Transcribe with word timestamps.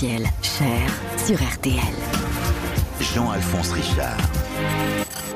Cher 0.00 0.20
sur 1.26 1.36
RTL. 1.42 1.74
Jean-Alphonse 3.00 3.72
Richard. 3.72 4.16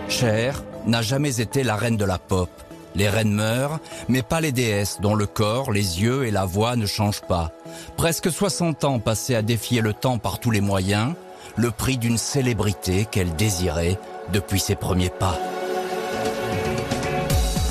Cher 0.08 0.62
n'a 0.86 1.02
jamais 1.02 1.40
été 1.40 1.64
la 1.64 1.74
reine 1.74 1.96
de 1.96 2.04
la 2.04 2.18
pop. 2.18 2.48
Les 2.94 3.08
reines 3.08 3.32
meurent, 3.32 3.80
mais 4.08 4.22
pas 4.22 4.40
les 4.40 4.52
déesses 4.52 5.00
dont 5.00 5.16
le 5.16 5.26
corps, 5.26 5.72
les 5.72 6.00
yeux 6.00 6.26
et 6.26 6.30
la 6.30 6.44
voix 6.44 6.76
ne 6.76 6.86
changent 6.86 7.22
pas. 7.22 7.50
Presque 7.96 8.30
60 8.30 8.84
ans 8.84 9.00
passés 9.00 9.34
à 9.34 9.42
défier 9.42 9.80
le 9.80 9.94
temps 9.94 10.18
par 10.18 10.38
tous 10.38 10.52
les 10.52 10.60
moyens, 10.60 11.14
le 11.56 11.72
prix 11.72 11.98
d'une 11.98 12.18
célébrité 12.18 13.04
qu'elle 13.10 13.34
désirait 13.34 13.98
depuis 14.32 14.60
ses 14.60 14.76
premiers 14.76 15.10
pas. 15.10 15.40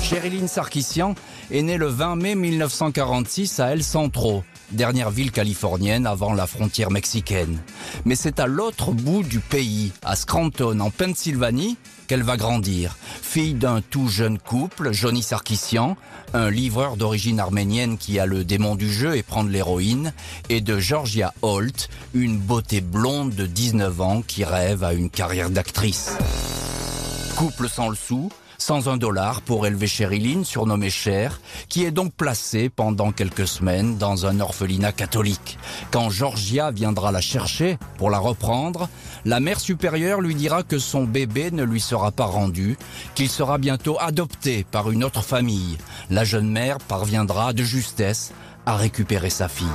Sherilyn 0.02 0.46
Sarkissian 0.46 1.14
est 1.50 1.62
née 1.62 1.78
le 1.78 1.86
20 1.86 2.16
mai 2.16 2.34
1946 2.34 3.60
à 3.60 3.72
El 3.72 3.82
Centro, 3.82 4.44
dernière 4.72 5.10
ville 5.10 5.30
californienne 5.30 6.06
avant 6.06 6.32
la 6.32 6.46
frontière 6.46 6.90
mexicaine. 6.90 7.58
Mais 8.04 8.14
c'est 8.14 8.40
à 8.40 8.46
l'autre 8.46 8.92
bout 8.92 9.22
du 9.22 9.40
pays, 9.40 9.92
à 10.02 10.16
Scranton, 10.16 10.80
en 10.80 10.90
Pennsylvanie, 10.90 11.76
qu'elle 12.06 12.22
va 12.22 12.36
grandir. 12.36 12.96
Fille 13.22 13.54
d'un 13.54 13.80
tout 13.80 14.08
jeune 14.08 14.38
couple, 14.38 14.92
Johnny 14.92 15.22
Sarkissian, 15.22 15.96
un 16.34 16.50
livreur 16.50 16.96
d'origine 16.96 17.40
arménienne 17.40 17.98
qui 17.98 18.18
a 18.18 18.26
le 18.26 18.44
démon 18.44 18.74
du 18.74 18.92
jeu 18.92 19.16
et 19.16 19.22
prend 19.22 19.44
de 19.44 19.50
l'héroïne, 19.50 20.12
et 20.48 20.60
de 20.60 20.78
Georgia 20.78 21.32
Holt, 21.42 21.88
une 22.14 22.38
beauté 22.38 22.80
blonde 22.80 23.34
de 23.34 23.46
19 23.46 24.00
ans 24.00 24.22
qui 24.22 24.44
rêve 24.44 24.84
à 24.84 24.92
une 24.92 25.10
carrière 25.10 25.50
d'actrice. 25.50 26.16
Couple 27.36 27.68
sans 27.68 27.88
le 27.88 27.96
sou, 27.96 28.30
sans 28.62 28.88
un 28.88 28.96
dollar 28.96 29.42
pour 29.42 29.66
élever 29.66 29.88
Sherilyn, 29.88 30.44
surnommée 30.44 30.88
Cher, 30.88 31.40
qui 31.68 31.84
est 31.84 31.90
donc 31.90 32.14
placée 32.14 32.68
pendant 32.68 33.10
quelques 33.10 33.48
semaines 33.48 33.98
dans 33.98 34.24
un 34.24 34.38
orphelinat 34.38 34.92
catholique. 34.92 35.58
Quand 35.90 36.10
Georgia 36.10 36.70
viendra 36.70 37.10
la 37.10 37.20
chercher 37.20 37.76
pour 37.98 38.08
la 38.08 38.20
reprendre, 38.20 38.88
la 39.24 39.40
mère 39.40 39.58
supérieure 39.58 40.20
lui 40.20 40.36
dira 40.36 40.62
que 40.62 40.78
son 40.78 41.02
bébé 41.02 41.50
ne 41.50 41.64
lui 41.64 41.80
sera 41.80 42.12
pas 42.12 42.26
rendu, 42.26 42.78
qu'il 43.16 43.28
sera 43.28 43.58
bientôt 43.58 43.96
adopté 44.00 44.64
par 44.70 44.92
une 44.92 45.02
autre 45.02 45.22
famille. 45.22 45.76
La 46.08 46.22
jeune 46.22 46.48
mère 46.48 46.78
parviendra 46.78 47.52
de 47.52 47.64
justesse 47.64 48.32
à 48.64 48.76
récupérer 48.76 49.30
sa 49.30 49.48
fille. 49.48 49.66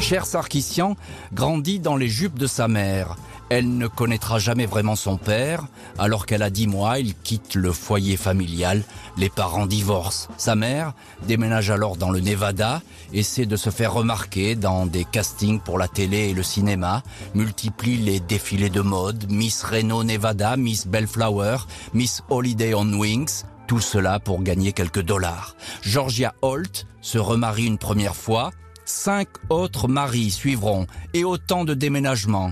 Cher 0.00 0.26
Sarkissian 0.26 0.96
grandit 1.32 1.78
dans 1.78 1.94
les 1.94 2.08
jupes 2.08 2.38
de 2.38 2.48
sa 2.48 2.66
mère. 2.66 3.14
Elle 3.54 3.76
ne 3.76 3.86
connaîtra 3.86 4.38
jamais 4.38 4.64
vraiment 4.64 4.96
son 4.96 5.18
père. 5.18 5.66
Alors 5.98 6.24
qu'elle 6.24 6.42
a 6.42 6.48
dix 6.48 6.66
mois, 6.66 6.98
il 6.98 7.14
quitte 7.14 7.54
le 7.54 7.70
foyer 7.70 8.16
familial. 8.16 8.82
Les 9.18 9.28
parents 9.28 9.66
divorcent. 9.66 10.30
Sa 10.38 10.54
mère 10.54 10.94
déménage 11.28 11.68
alors 11.68 11.98
dans 11.98 12.10
le 12.10 12.20
Nevada, 12.20 12.80
essaie 13.12 13.44
de 13.44 13.56
se 13.56 13.68
faire 13.68 13.92
remarquer 13.92 14.54
dans 14.56 14.86
des 14.86 15.04
castings 15.04 15.60
pour 15.60 15.76
la 15.76 15.86
télé 15.86 16.30
et 16.30 16.32
le 16.32 16.42
cinéma, 16.42 17.02
multiplie 17.34 17.98
les 17.98 18.20
défilés 18.20 18.70
de 18.70 18.80
mode, 18.80 19.30
Miss 19.30 19.62
Reno 19.64 20.02
Nevada, 20.02 20.56
Miss 20.56 20.86
Bellflower, 20.86 21.58
Miss 21.92 22.22
Holiday 22.30 22.72
on 22.72 22.90
Wings, 22.94 23.42
tout 23.66 23.80
cela 23.80 24.18
pour 24.18 24.42
gagner 24.42 24.72
quelques 24.72 25.02
dollars. 25.02 25.56
Georgia 25.82 26.32
Holt 26.40 26.86
se 27.02 27.18
remarie 27.18 27.66
une 27.66 27.76
première 27.76 28.16
fois, 28.16 28.50
cinq 28.86 29.28
autres 29.50 29.88
maris 29.88 30.30
suivront 30.30 30.86
et 31.12 31.24
autant 31.24 31.66
de 31.66 31.74
déménagements. 31.74 32.50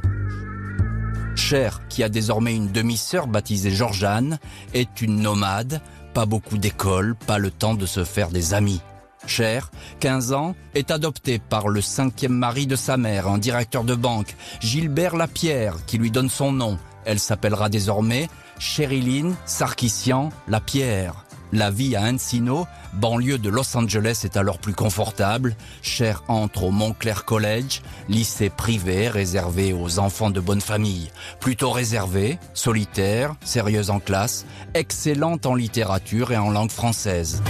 Cher, 1.51 1.81
qui 1.89 2.05
a 2.05 2.09
désormais 2.09 2.55
une 2.55 2.71
demi-sœur 2.71 3.27
baptisée 3.27 3.73
Georgiane, 3.73 4.39
est 4.73 5.03
une 5.03 5.21
nomade, 5.21 5.81
pas 6.15 6.25
beaucoup 6.25 6.59
d'école, 6.59 7.17
pas 7.27 7.39
le 7.39 7.51
temps 7.51 7.75
de 7.75 7.87
se 7.87 8.05
faire 8.05 8.29
des 8.29 8.55
amis. 8.55 8.81
Cher, 9.27 9.73
15 9.99 10.33
ans, 10.33 10.55
est 10.75 10.93
adopté 10.93 11.41
par 11.41 11.67
le 11.67 11.81
cinquième 11.81 12.35
mari 12.35 12.69
de 12.69 12.77
sa 12.77 12.97
mère, 12.97 13.27
un 13.27 13.39
directeur 13.39 13.83
de 13.83 13.97
banque, 13.97 14.37
Gilbert 14.61 15.17
Lapierre, 15.17 15.75
qui 15.89 15.99
lui 15.99 16.13
donne 16.13 16.31
son 16.31 16.53
nom. 16.53 16.79
Elle 17.05 17.19
s'appellera 17.19 17.69
désormais 17.69 18.29
Sherilyn 18.61 19.33
Sarkissian 19.45 20.29
Lapierre. 20.47 21.25
La 21.53 21.71
vie 21.71 21.97
à 21.97 22.03
Encino, 22.03 22.67
banlieue 22.93 23.39
de 23.39 23.49
Los 23.49 23.77
Angeles, 23.77 24.21
est 24.25 24.37
alors 24.37 24.59
plus 24.59 24.75
confortable. 24.75 25.57
Cher 25.83 26.23
entre 26.29 26.65
au 26.65 26.71
Montclair 26.71 27.25
College, 27.25 27.83
lycée 28.09 28.51
privé 28.51 29.09
réservé 29.09 29.73
aux 29.73 29.99
enfants 29.99 30.31
de 30.31 30.41
bonne 30.41 30.61
famille. 30.61 31.11
Plutôt 31.41 31.71
réservée, 31.71 32.39
solitaire, 32.55 33.35
sérieuse 33.45 33.91
en 33.91 33.99
classe, 33.99 34.47
excellente 34.75 35.45
en 35.47 35.55
littérature 35.55 36.31
et 36.31 36.39
en 36.39 36.51
langue 36.51 36.71
française. 36.71 37.43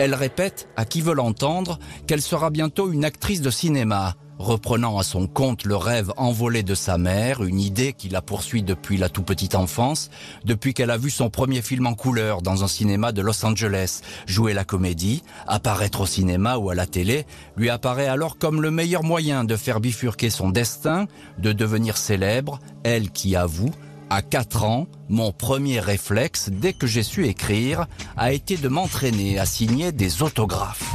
Elle 0.00 0.14
répète, 0.14 0.68
à 0.76 0.84
qui 0.84 1.00
veut 1.00 1.14
l'entendre, 1.14 1.78
qu'elle 2.06 2.22
sera 2.22 2.50
bientôt 2.50 2.90
une 2.90 3.04
actrice 3.04 3.40
de 3.40 3.50
cinéma 3.50 4.16
reprenant 4.38 4.98
à 4.98 5.02
son 5.02 5.26
compte 5.26 5.64
le 5.64 5.76
rêve 5.76 6.12
envolé 6.16 6.62
de 6.62 6.74
sa 6.74 6.98
mère, 6.98 7.42
une 7.42 7.60
idée 7.60 7.92
qui 7.92 8.08
la 8.08 8.22
poursuit 8.22 8.62
depuis 8.62 8.96
la 8.96 9.08
tout 9.08 9.22
petite 9.22 9.54
enfance, 9.54 10.10
depuis 10.44 10.74
qu'elle 10.74 10.90
a 10.90 10.96
vu 10.96 11.10
son 11.10 11.30
premier 11.30 11.62
film 11.62 11.86
en 11.86 11.94
couleur 11.94 12.42
dans 12.42 12.64
un 12.64 12.68
cinéma 12.68 13.12
de 13.12 13.22
Los 13.22 13.44
Angeles, 13.44 14.00
jouer 14.26 14.54
la 14.54 14.64
comédie, 14.64 15.22
apparaître 15.46 16.02
au 16.02 16.06
cinéma 16.06 16.56
ou 16.56 16.70
à 16.70 16.74
la 16.74 16.86
télé, 16.86 17.26
lui 17.56 17.70
apparaît 17.70 18.08
alors 18.08 18.38
comme 18.38 18.62
le 18.62 18.70
meilleur 18.70 19.02
moyen 19.02 19.44
de 19.44 19.56
faire 19.56 19.80
bifurquer 19.80 20.30
son 20.30 20.50
destin, 20.50 21.06
de 21.38 21.52
devenir 21.52 21.96
célèbre, 21.96 22.60
elle 22.84 23.10
qui 23.10 23.36
avoue 23.36 23.70
à 24.10 24.22
4 24.22 24.64
ans, 24.64 24.86
mon 25.08 25.32
premier 25.32 25.80
réflexe, 25.80 26.48
dès 26.50 26.72
que 26.72 26.86
j'ai 26.86 27.02
su 27.02 27.26
écrire, 27.26 27.86
a 28.16 28.32
été 28.32 28.56
de 28.56 28.68
m'entraîner 28.68 29.38
à 29.38 29.44
signer 29.46 29.92
des 29.92 30.22
autographes. 30.22 30.94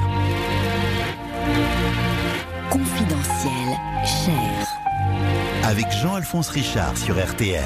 Confidentiel, 2.73 3.77
cher. 4.03 4.67
Avec 5.63 5.91
Jean-Alphonse 5.91 6.49
Richard 6.49 6.97
sur 6.97 7.23
RTL. 7.23 7.61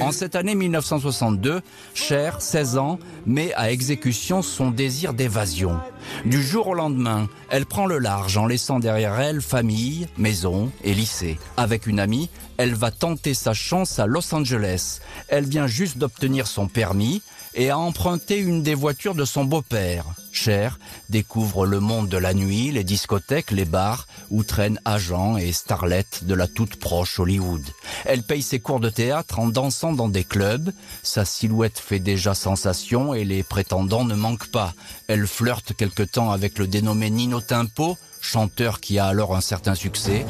En 0.00 0.12
cette 0.12 0.36
année 0.36 0.54
1962, 0.54 1.60
Cher, 1.94 2.40
16 2.40 2.76
ans, 2.76 2.98
met 3.24 3.52
à 3.54 3.70
exécution 3.70 4.42
son 4.42 4.70
désir 4.70 5.14
d'évasion. 5.14 5.78
Du 6.24 6.42
jour 6.42 6.68
au 6.68 6.74
lendemain, 6.74 7.28
elle 7.50 7.66
prend 7.66 7.86
le 7.86 7.98
large 7.98 8.36
en 8.36 8.46
laissant 8.46 8.78
derrière 8.78 9.18
elle 9.18 9.40
famille, 9.40 10.06
maison 10.18 10.70
et 10.84 10.94
lycée. 10.94 11.38
Avec 11.56 11.86
une 11.86 12.00
amie, 12.00 12.28
elle 12.58 12.74
va 12.74 12.90
tenter 12.90 13.34
sa 13.34 13.54
chance 13.54 13.98
à 13.98 14.06
Los 14.06 14.34
Angeles. 14.34 15.00
Elle 15.28 15.46
vient 15.46 15.66
juste 15.66 15.98
d'obtenir 15.98 16.46
son 16.46 16.68
permis 16.68 17.22
et 17.54 17.70
a 17.70 17.78
emprunté 17.78 18.38
une 18.38 18.62
des 18.62 18.74
voitures 18.74 19.14
de 19.14 19.24
son 19.24 19.44
beau-père. 19.44 20.04
Cher 20.36 20.78
découvre 21.08 21.64
le 21.64 21.80
monde 21.80 22.10
de 22.10 22.18
la 22.18 22.34
nuit, 22.34 22.70
les 22.70 22.84
discothèques, 22.84 23.50
les 23.50 23.64
bars 23.64 24.06
où 24.30 24.44
traînent 24.44 24.78
agents 24.84 25.38
et 25.38 25.50
starlettes 25.50 26.24
de 26.24 26.34
la 26.34 26.46
toute 26.46 26.76
proche 26.76 27.18
Hollywood. 27.18 27.64
Elle 28.04 28.22
paye 28.22 28.42
ses 28.42 28.60
cours 28.60 28.78
de 28.78 28.90
théâtre 28.90 29.38
en 29.38 29.48
dansant 29.48 29.94
dans 29.94 30.10
des 30.10 30.24
clubs. 30.24 30.72
Sa 31.02 31.24
silhouette 31.24 31.78
fait 31.78 32.00
déjà 32.00 32.34
sensation 32.34 33.14
et 33.14 33.24
les 33.24 33.42
prétendants 33.42 34.04
ne 34.04 34.14
manquent 34.14 34.50
pas. 34.50 34.74
Elle 35.08 35.26
flirte 35.26 35.74
quelque 35.74 36.02
temps 36.02 36.30
avec 36.30 36.58
le 36.58 36.66
dénommé 36.66 37.08
Nino 37.08 37.40
Tempo, 37.40 37.96
chanteur 38.20 38.80
qui 38.80 38.98
a 38.98 39.06
alors 39.06 39.34
un 39.34 39.40
certain 39.40 39.74
succès. 39.74 40.26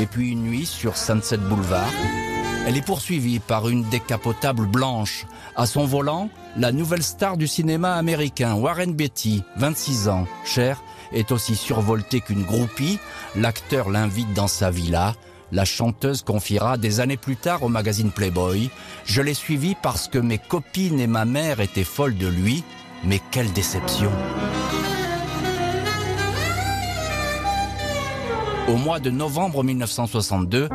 Et 0.00 0.06
puis 0.06 0.32
une 0.32 0.42
nuit 0.42 0.66
sur 0.66 0.96
Sunset 0.96 1.38
Boulevard, 1.38 1.92
elle 2.66 2.76
est 2.76 2.84
poursuivie 2.84 3.38
par 3.38 3.68
une 3.68 3.84
décapotable 3.84 4.66
blanche. 4.66 5.24
À 5.54 5.66
son 5.66 5.86
volant, 5.86 6.28
la 6.56 6.72
nouvelle 6.72 7.04
star 7.04 7.36
du 7.36 7.46
cinéma 7.46 7.94
américain, 7.94 8.54
Warren 8.54 8.92
Beatty, 8.92 9.44
26 9.56 10.08
ans. 10.08 10.26
Cher 10.44 10.82
est 11.12 11.30
aussi 11.30 11.54
survoltée 11.54 12.20
qu'une 12.20 12.42
groupie. 12.42 12.98
L'acteur 13.36 13.88
l'invite 13.88 14.34
dans 14.34 14.48
sa 14.48 14.72
villa. 14.72 15.14
La 15.52 15.64
chanteuse 15.64 16.22
confiera 16.22 16.76
des 16.76 16.98
années 16.98 17.16
plus 17.16 17.36
tard 17.36 17.62
au 17.62 17.68
magazine 17.68 18.10
Playboy. 18.10 18.68
Je 19.04 19.22
l'ai 19.22 19.34
suivi 19.34 19.76
parce 19.80 20.08
que 20.08 20.18
mes 20.18 20.38
copines 20.38 20.98
et 20.98 21.06
ma 21.06 21.24
mère 21.24 21.60
étaient 21.60 21.84
folles 21.84 22.18
de 22.18 22.26
lui. 22.26 22.64
Mais 23.04 23.20
quelle 23.30 23.52
déception! 23.52 24.10
Au 28.66 28.74
mois 28.74 28.98
de 28.98 29.10
novembre 29.10 29.62
1962, 29.62 30.68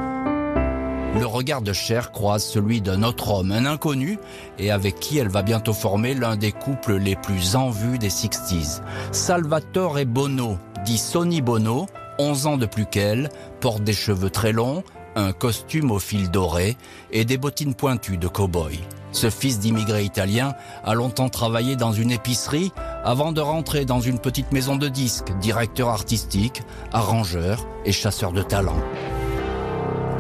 le 1.18 1.26
regard 1.26 1.62
de 1.62 1.74
Cher 1.74 2.12
croise 2.12 2.44
celui 2.44 2.82
d'un 2.82 3.04
autre 3.04 3.32
homme, 3.32 3.52
un 3.52 3.66
inconnu, 3.66 4.18
et 4.58 4.72
avec 4.72 5.00
qui 5.00 5.18
elle 5.18 5.30
va 5.30 5.42
bientôt 5.42 5.74
former 5.74 6.14
l'un 6.14 6.36
des 6.36 6.52
couples 6.52 6.96
les 6.96 7.16
plus 7.16 7.56
en 7.56 7.70
vue 7.70 7.98
des 7.98 8.10
60s. 8.10 8.82
Salvatore 9.12 10.06
Bono, 10.06 10.58
dit 10.86 10.98
Sonny 10.98 11.42
Bono, 11.42 11.88
11 12.20 12.48
ans 12.48 12.58
de 12.58 12.66
plus 12.66 12.86
qu'elle, 12.86 13.30
porte 13.60 13.84
des 13.84 13.94
cheveux 13.94 14.30
très 14.30 14.52
longs, 14.52 14.84
un 15.16 15.34
costume 15.34 15.92
au 15.92 16.00
fil 16.00 16.32
doré 16.32 16.78
et 17.12 17.26
des 17.26 17.38
bottines 17.38 17.76
pointues 17.76 18.18
de 18.18 18.28
cow-boy. 18.28 18.80
Ce 19.12 19.30
fils 19.30 19.60
d'immigré 19.60 20.06
italien 20.06 20.54
a 20.86 20.94
longtemps 20.94 21.28
travaillé 21.28 21.76
dans 21.76 21.92
une 21.92 22.12
épicerie 22.12 22.72
avant 23.04 23.34
de 23.34 23.42
rentrer 23.42 23.84
dans 23.84 24.00
une 24.00 24.20
petite 24.20 24.54
maison 24.54 24.78
de 24.78 24.88
disques, 24.88 25.34
directeur 25.42 25.90
artistique, 25.90 26.62
arrangeur 26.94 27.68
et 27.84 27.92
chasseur 27.92 28.32
de 28.32 28.42
talent. 28.42 28.80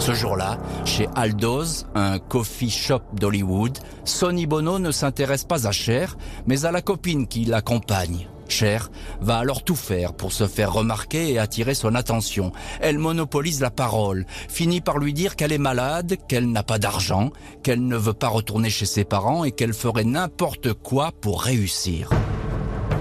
Ce 0.01 0.15
jour-là, 0.15 0.57
chez 0.83 1.07
Aldo's, 1.13 1.85
un 1.93 2.17
coffee 2.17 2.71
shop 2.71 3.01
d'Hollywood, 3.13 3.77
Sonny 4.03 4.47
Bono 4.47 4.79
ne 4.79 4.89
s'intéresse 4.89 5.43
pas 5.43 5.67
à 5.67 5.71
Cher, 5.71 6.17
mais 6.47 6.65
à 6.65 6.71
la 6.71 6.81
copine 6.81 7.27
qui 7.27 7.45
l'accompagne. 7.45 8.27
Cher 8.47 8.89
va 9.21 9.37
alors 9.37 9.63
tout 9.63 9.75
faire 9.75 10.13
pour 10.13 10.31
se 10.33 10.47
faire 10.47 10.73
remarquer 10.73 11.31
et 11.31 11.37
attirer 11.37 11.75
son 11.75 11.93
attention. 11.93 12.51
Elle 12.79 12.97
monopolise 12.97 13.61
la 13.61 13.69
parole, 13.69 14.25
finit 14.49 14.81
par 14.81 14.97
lui 14.97 15.13
dire 15.13 15.35
qu'elle 15.35 15.51
est 15.51 15.59
malade, 15.59 16.17
qu'elle 16.27 16.51
n'a 16.51 16.63
pas 16.63 16.79
d'argent, 16.79 17.29
qu'elle 17.61 17.85
ne 17.85 17.95
veut 17.95 18.13
pas 18.13 18.29
retourner 18.29 18.71
chez 18.71 18.87
ses 18.87 19.03
parents 19.03 19.43
et 19.43 19.51
qu'elle 19.51 19.75
ferait 19.75 20.03
n'importe 20.03 20.73
quoi 20.73 21.11
pour 21.21 21.43
réussir. 21.43 22.09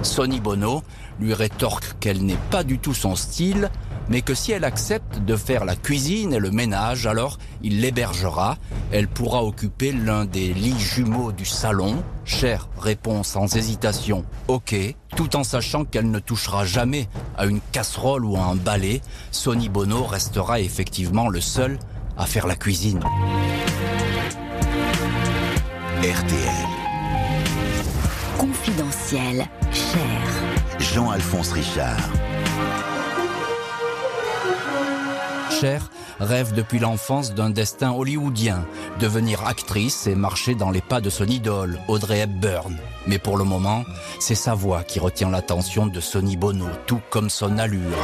Sonny 0.03 0.41
Bono 0.41 0.83
lui 1.19 1.33
rétorque 1.33 1.99
qu'elle 1.99 2.25
n'est 2.27 2.39
pas 2.51 2.63
du 2.63 2.79
tout 2.79 2.95
son 2.95 3.17
style, 3.17 3.71
mais 4.11 4.23
que 4.23 4.35
si 4.35 4.51
elle 4.53 4.65
accepte 4.65 5.21
de 5.21 5.37
faire 5.37 5.65
la 5.65 5.77
cuisine 5.77 6.35
et 6.35 6.41
le 6.41 6.51
ménage, 6.51 7.07
alors 7.07 7.39
il 7.63 7.81
l'hébergera. 7.81 8.59
Elle 8.91 9.07
pourra 9.07 9.45
occuper 9.45 9.93
l'un 9.93 10.25
des 10.25 10.53
lits 10.53 10.79
jumeaux 10.79 11.31
du 11.31 11.47
salon. 11.47 12.03
Cher 12.25 12.69
répond 12.79 13.23
sans 13.23 13.57
hésitation 13.57 14.25
OK, 14.49 14.75
tout 15.17 15.37
en 15.37 15.45
sachant 15.45 15.85
qu'elle 15.85 16.11
ne 16.11 16.19
touchera 16.19 16.67
jamais 16.67 17.09
à 17.39 17.47
une 17.47 17.61
casserole 17.73 18.25
ou 18.25 18.37
à 18.37 18.41
un 18.41 18.57
balai. 18.57 19.01
Sonny 19.31 19.69
Bono 19.69 20.05
restera 20.05 20.61
effectivement 20.61 21.29
le 21.29 21.41
seul 21.41 21.79
à 22.19 22.27
faire 22.27 22.49
la 22.49 22.57
cuisine. 22.57 23.01
RTL. 26.03 26.67
Confidentiel, 28.39 29.47
cher. 29.71 30.21
Jean-Alphonse 30.81 31.53
Richard. 31.53 31.99
Cher 35.61 35.91
rêve 36.21 36.55
depuis 36.55 36.79
l'enfance 36.79 37.35
d'un 37.35 37.51
destin 37.51 37.93
hollywoodien, 37.93 38.65
devenir 38.99 39.47
actrice 39.47 40.07
et 40.07 40.15
marcher 40.15 40.55
dans 40.55 40.71
les 40.71 40.81
pas 40.81 41.03
de 41.03 41.11
son 41.11 41.27
idole, 41.27 41.79
Audrey 41.87 42.21
Hepburn. 42.21 42.79
Mais 43.07 43.19
pour 43.19 43.37
le 43.37 43.45
moment, 43.45 43.85
c'est 44.21 44.35
sa 44.35 44.55
voix 44.55 44.85
qui 44.85 45.01
retient 45.01 45.31
l'attention 45.31 45.87
de 45.87 46.01
Sonny 46.01 46.37
Bono, 46.37 46.67
tout 46.87 47.01
comme 47.11 47.29
son 47.29 47.59
allure. 47.59 47.99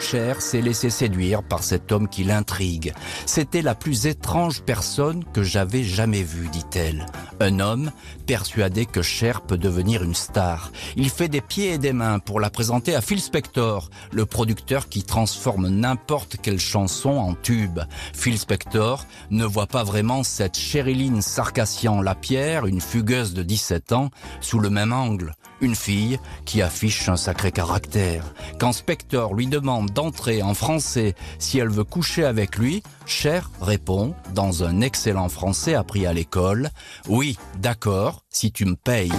Cher 0.00 0.40
s'est 0.40 0.60
laissé 0.60 0.90
séduire 0.90 1.42
par 1.42 1.62
cet 1.62 1.90
homme 1.90 2.08
qui 2.08 2.22
l'intrigue. 2.22 2.92
C'était 3.24 3.62
la 3.62 3.74
plus 3.74 4.06
étrange 4.06 4.62
personne 4.62 5.24
que 5.32 5.42
j'avais 5.42 5.82
jamais 5.82 6.22
vue, 6.22 6.48
dit-elle. 6.48 7.06
Un 7.40 7.60
homme 7.60 7.90
persuadé 8.26 8.86
que 8.86 9.02
Cher 9.02 9.40
peut 9.40 9.58
devenir 9.58 10.02
une 10.02 10.14
star. 10.14 10.70
Il 10.96 11.10
fait 11.10 11.28
des 11.28 11.40
pieds 11.40 11.72
et 11.72 11.78
des 11.78 11.92
mains 11.92 12.18
pour 12.18 12.40
la 12.40 12.50
présenter 12.50 12.94
à 12.94 13.00
Phil 13.00 13.20
Spector, 13.20 13.90
le 14.12 14.26
producteur 14.26 14.88
qui 14.88 15.02
transforme 15.02 15.68
n'importe 15.68 16.36
quelle 16.42 16.60
en 16.76 17.34
tube. 17.34 17.80
Phil 18.12 18.38
Spector 18.38 19.06
ne 19.30 19.44
voit 19.44 19.66
pas 19.66 19.82
vraiment 19.82 20.22
cette 20.22 20.58
Sherilyn 20.58 21.20
Sarkassian 21.20 22.02
Lapierre, 22.02 22.66
une 22.66 22.80
fugueuse 22.80 23.34
de 23.34 23.42
17 23.42 23.92
ans, 23.92 24.10
sous 24.40 24.58
le 24.58 24.70
même 24.70 24.92
angle. 24.92 25.34
Une 25.62 25.74
fille 25.74 26.18
qui 26.44 26.60
affiche 26.60 27.08
un 27.08 27.16
sacré 27.16 27.50
caractère. 27.50 28.24
Quand 28.58 28.72
Spector 28.72 29.34
lui 29.34 29.46
demande 29.46 29.90
d'entrer 29.90 30.42
en 30.42 30.52
français 30.52 31.14
si 31.38 31.58
elle 31.58 31.70
veut 31.70 31.84
coucher 31.84 32.24
avec 32.24 32.58
lui, 32.58 32.82
Cher 33.06 33.50
répond, 33.60 34.14
dans 34.34 34.64
un 34.64 34.80
excellent 34.80 35.28
français 35.28 35.74
appris 35.74 36.06
à 36.06 36.12
l'école, 36.12 36.70
Oui, 37.08 37.38
d'accord, 37.58 38.22
si 38.28 38.52
tu 38.52 38.66
me 38.66 38.76
payes. 38.76 39.12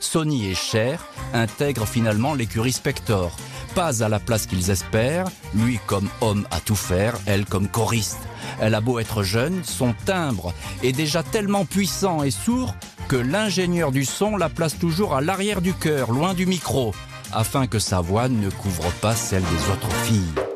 Sony 0.00 0.46
et 0.50 0.54
Cher 0.54 1.04
intègrent 1.32 1.86
finalement 1.86 2.34
l'écurie 2.34 2.72
Spector. 2.72 3.36
Pas 3.74 4.02
à 4.02 4.08
la 4.08 4.18
place 4.18 4.46
qu'ils 4.46 4.70
espèrent, 4.70 5.28
lui 5.54 5.78
comme 5.86 6.08
homme 6.20 6.46
à 6.50 6.60
tout 6.60 6.76
faire, 6.76 7.14
elle 7.26 7.44
comme 7.44 7.68
choriste. 7.68 8.18
Elle 8.60 8.74
a 8.74 8.80
beau 8.80 8.98
être 8.98 9.22
jeune, 9.22 9.62
son 9.64 9.94
timbre 10.04 10.52
est 10.82 10.92
déjà 10.92 11.22
tellement 11.22 11.64
puissant 11.64 12.22
et 12.22 12.30
sourd 12.30 12.74
que 13.08 13.16
l'ingénieur 13.16 13.92
du 13.92 14.04
son 14.04 14.36
la 14.36 14.48
place 14.48 14.78
toujours 14.78 15.14
à 15.14 15.20
l'arrière 15.20 15.60
du 15.60 15.74
cœur, 15.74 16.12
loin 16.12 16.34
du 16.34 16.46
micro, 16.46 16.94
afin 17.32 17.66
que 17.66 17.78
sa 17.78 18.00
voix 18.00 18.28
ne 18.28 18.50
couvre 18.50 18.90
pas 19.00 19.14
celle 19.14 19.42
des 19.42 19.72
autres 19.72 19.92
filles. 20.04 20.47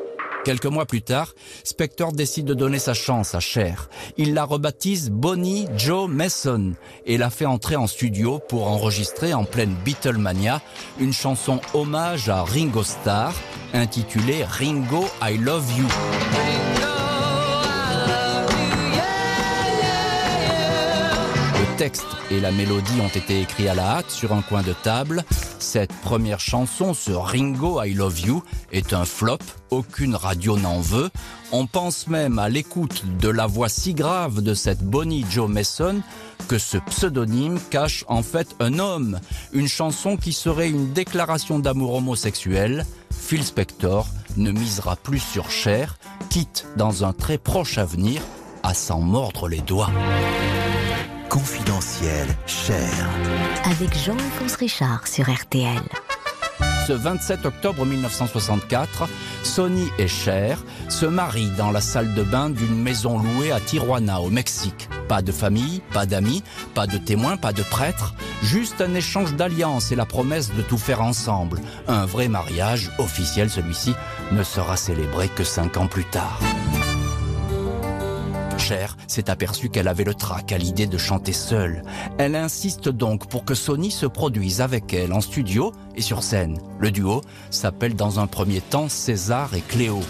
Quelques 0.43 0.65
mois 0.65 0.85
plus 0.85 1.01
tard, 1.01 1.35
Spector 1.63 2.11
décide 2.11 2.45
de 2.45 2.53
donner 2.53 2.79
sa 2.79 2.93
chance 2.93 3.33
à 3.33 3.39
Cher. 3.39 3.89
Il 4.17 4.33
la 4.33 4.43
rebaptise 4.43 5.09
Bonnie 5.09 5.67
Joe 5.77 6.09
Mason 6.09 6.73
et 7.05 7.17
la 7.17 7.29
fait 7.29 7.45
entrer 7.45 7.77
en 7.77 7.87
studio 7.87 8.39
pour 8.49 8.67
enregistrer 8.67 9.33
en 9.33 9.45
pleine 9.45 9.73
Beatlemania 9.85 10.61
une 10.99 11.13
chanson 11.13 11.61
hommage 11.73 12.27
à 12.27 12.43
Ringo 12.43 12.83
Starr 12.83 13.33
intitulée 13.73 14.43
Ringo 14.43 15.05
I 15.21 15.37
Love 15.37 15.65
You. 15.77 15.87
Texte 21.77 22.05
et 22.29 22.39
la 22.39 22.51
mélodie 22.51 23.01
ont 23.01 23.07
été 23.07 23.41
écrits 23.41 23.67
à 23.67 23.73
la 23.73 23.97
hâte 23.97 24.11
sur 24.11 24.33
un 24.33 24.41
coin 24.41 24.61
de 24.61 24.73
table. 24.73 25.23
Cette 25.59 25.93
première 25.93 26.39
chanson, 26.39 26.93
ce 26.93 27.11
Ringo 27.11 27.81
I 27.83 27.93
Love 27.93 28.19
You, 28.21 28.43
est 28.71 28.93
un 28.93 29.05
flop. 29.05 29.39
Aucune 29.69 30.15
radio 30.15 30.57
n'en 30.57 30.79
veut. 30.81 31.09
On 31.51 31.65
pense 31.65 32.07
même 32.07 32.37
à 32.37 32.49
l'écoute 32.49 33.03
de 33.19 33.29
la 33.29 33.47
voix 33.47 33.69
si 33.69 33.93
grave 33.93 34.41
de 34.41 34.53
cette 34.53 34.83
Bonnie 34.83 35.25
Joe 35.29 35.49
Mason 35.49 36.01
que 36.47 36.57
ce 36.57 36.77
pseudonyme 36.77 37.59
cache 37.69 38.05
en 38.07 38.21
fait 38.23 38.55
un 38.59 38.79
homme. 38.79 39.19
Une 39.51 39.67
chanson 39.67 40.17
qui 40.17 40.33
serait 40.33 40.69
une 40.69 40.93
déclaration 40.93 41.59
d'amour 41.59 41.95
homosexuel. 41.95 42.85
Phil 43.11 43.43
Spector 43.43 44.07
ne 44.37 44.51
misera 44.51 44.95
plus 44.95 45.19
sur 45.19 45.49
Cher, 45.49 45.97
quitte 46.29 46.65
dans 46.77 47.03
un 47.03 47.13
très 47.13 47.37
proche 47.37 47.77
avenir 47.77 48.21
à 48.63 48.73
s'en 48.73 48.99
mordre 48.99 49.47
les 49.47 49.61
doigts. 49.61 49.89
Confidentiel, 51.33 52.27
cher. 52.45 53.09
Avec 53.63 53.97
Jean-Alphonse 53.97 54.53
Richard 54.53 55.07
sur 55.07 55.33
RTL. 55.33 55.81
Ce 56.85 56.93
27 56.93 57.47
octobre 57.47 57.87
1964, 57.87 59.09
Sonny 59.41 59.87
et 59.97 60.07
Cher 60.07 60.63
se 60.89 61.07
marient 61.07 61.49
dans 61.57 61.71
la 61.71 61.81
salle 61.81 62.13
de 62.13 62.21
bain 62.21 62.51
d'une 62.51 62.79
maison 62.79 63.17
louée 63.17 63.51
à 63.51 63.59
Tijuana, 63.59 64.21
au 64.21 64.29
Mexique. 64.29 64.87
Pas 65.07 65.23
de 65.23 65.31
famille, 65.31 65.81
pas 65.91 66.05
d'amis, 66.05 66.43
pas 66.75 66.85
de 66.85 66.99
témoins, 66.99 67.35
pas 67.35 67.51
de 67.51 67.63
prêtres, 67.63 68.13
juste 68.43 68.79
un 68.79 68.93
échange 68.93 69.33
d'alliances 69.33 69.91
et 69.91 69.95
la 69.95 70.05
promesse 70.05 70.53
de 70.53 70.61
tout 70.61 70.77
faire 70.77 71.01
ensemble. 71.01 71.61
Un 71.87 72.05
vrai 72.05 72.27
mariage, 72.27 72.91
officiel 72.99 73.49
celui-ci, 73.49 73.95
ne 74.31 74.43
sera 74.43 74.77
célébré 74.77 75.29
que 75.29 75.43
cinq 75.43 75.77
ans 75.77 75.87
plus 75.87 76.05
tard. 76.05 76.39
Cher 78.57 78.95
s'est 79.07 79.29
aperçue 79.29 79.69
qu'elle 79.69 79.87
avait 79.87 80.03
le 80.03 80.13
trac 80.13 80.51
à 80.51 80.57
l'idée 80.57 80.87
de 80.87 80.97
chanter 80.97 81.33
seule. 81.33 81.83
Elle 82.17 82.35
insiste 82.35 82.89
donc 82.89 83.27
pour 83.27 83.45
que 83.45 83.55
Sony 83.55 83.91
se 83.91 84.05
produise 84.05 84.61
avec 84.61 84.93
elle 84.93 85.13
en 85.13 85.21
studio 85.21 85.71
et 85.95 86.01
sur 86.01 86.23
scène. 86.23 86.59
Le 86.79 86.91
duo 86.91 87.21
s'appelle 87.49 87.95
dans 87.95 88.19
un 88.19 88.27
premier 88.27 88.61
temps 88.61 88.89
César 88.89 89.53
et 89.53 89.61
Cléo. 89.61 90.01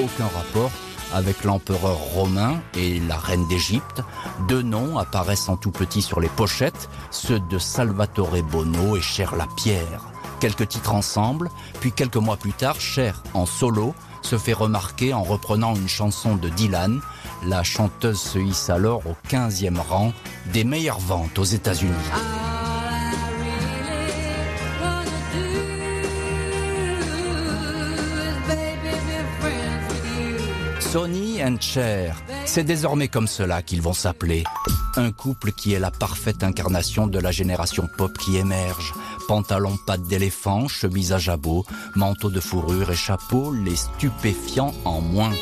Aucun 0.00 0.26
rapport 0.26 0.70
avec 1.12 1.44
l'empereur 1.44 1.96
romain 1.96 2.60
et 2.76 3.00
la 3.00 3.16
reine 3.16 3.46
d'Égypte. 3.48 4.02
Deux 4.48 4.62
noms 4.62 4.98
apparaissent 4.98 5.48
en 5.48 5.56
tout 5.56 5.70
petit 5.70 6.02
sur 6.02 6.20
les 6.20 6.28
pochettes, 6.28 6.88
ceux 7.10 7.40
de 7.50 7.58
Salvatore 7.58 8.42
Bono 8.50 8.96
et 8.96 9.02
Cher 9.02 9.36
Lapierre. 9.36 10.11
Quelques 10.42 10.66
titres 10.66 10.92
ensemble, 10.92 11.52
puis 11.78 11.92
quelques 11.92 12.16
mois 12.16 12.36
plus 12.36 12.52
tard, 12.52 12.80
Cher, 12.80 13.22
en 13.32 13.46
solo, 13.46 13.94
se 14.22 14.36
fait 14.36 14.52
remarquer 14.52 15.14
en 15.14 15.22
reprenant 15.22 15.76
une 15.76 15.86
chanson 15.86 16.34
de 16.34 16.48
Dylan. 16.48 17.00
La 17.46 17.62
chanteuse 17.62 18.18
se 18.18 18.40
hisse 18.40 18.68
alors 18.68 19.06
au 19.06 19.14
15e 19.28 19.78
rang 19.78 20.12
des 20.52 20.64
meilleures 20.64 20.98
ventes 20.98 21.38
aux 21.38 21.44
États-Unis. 21.44 21.92
Sony 30.80 31.21
Cher, 31.60 32.22
c'est 32.44 32.62
désormais 32.62 33.08
comme 33.08 33.26
cela 33.26 33.62
qu'ils 33.62 33.82
vont 33.82 33.92
s'appeler. 33.92 34.44
Un 34.96 35.10
couple 35.10 35.50
qui 35.50 35.72
est 35.72 35.80
la 35.80 35.90
parfaite 35.90 36.44
incarnation 36.44 37.08
de 37.08 37.18
la 37.18 37.32
génération 37.32 37.88
pop 37.98 38.16
qui 38.16 38.36
émerge. 38.36 38.94
Pantalon 39.26 39.76
pattes 39.84 40.06
d'éléphant, 40.06 40.68
chemise 40.68 41.12
à 41.12 41.18
jabot, 41.18 41.64
manteau 41.96 42.30
de 42.30 42.38
fourrure 42.38 42.92
et 42.92 42.96
chapeau, 42.96 43.52
les 43.52 43.74
stupéfiants 43.74 44.72
en 44.84 45.00
moins. 45.00 45.32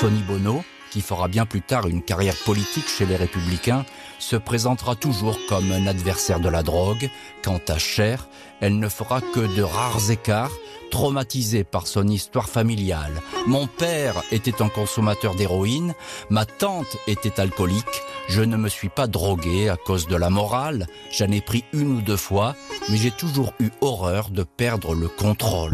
Sonny 0.00 0.22
Bono, 0.22 0.62
qui 0.92 1.00
fera 1.00 1.26
bien 1.26 1.44
plus 1.44 1.62
tard 1.62 1.88
une 1.88 2.02
carrière 2.02 2.36
politique 2.44 2.88
chez 2.88 3.06
les 3.06 3.16
Républicains, 3.16 3.84
se 4.20 4.36
présentera 4.36 4.94
toujours 4.94 5.38
comme 5.48 5.72
un 5.72 5.88
adversaire 5.88 6.38
de 6.38 6.48
la 6.48 6.62
drogue. 6.62 7.10
Quant 7.42 7.60
à 7.66 7.78
Cher, 7.78 8.28
elle 8.60 8.78
ne 8.78 8.88
fera 8.88 9.20
que 9.20 9.56
de 9.56 9.62
rares 9.62 10.10
écarts, 10.10 10.52
traumatisée 10.92 11.64
par 11.64 11.86
son 11.86 12.06
histoire 12.06 12.50
familiale. 12.50 13.22
Mon 13.46 13.66
père 13.66 14.22
était 14.30 14.60
un 14.62 14.68
consommateur 14.68 15.34
d'héroïne, 15.34 15.94
ma 16.28 16.44
tante 16.44 16.98
était 17.08 17.40
alcoolique, 17.40 18.02
je 18.28 18.42
ne 18.42 18.58
me 18.58 18.68
suis 18.68 18.90
pas 18.90 19.06
drogué 19.06 19.70
à 19.70 19.76
cause 19.76 20.06
de 20.06 20.16
la 20.16 20.28
morale, 20.28 20.86
j'en 21.10 21.30
ai 21.30 21.40
pris 21.40 21.64
une 21.72 21.96
ou 21.96 22.00
deux 22.02 22.18
fois, 22.18 22.54
mais 22.90 22.98
j'ai 22.98 23.10
toujours 23.10 23.54
eu 23.58 23.70
horreur 23.80 24.28
de 24.28 24.42
perdre 24.42 24.94
le 24.94 25.08
contrôle. 25.08 25.72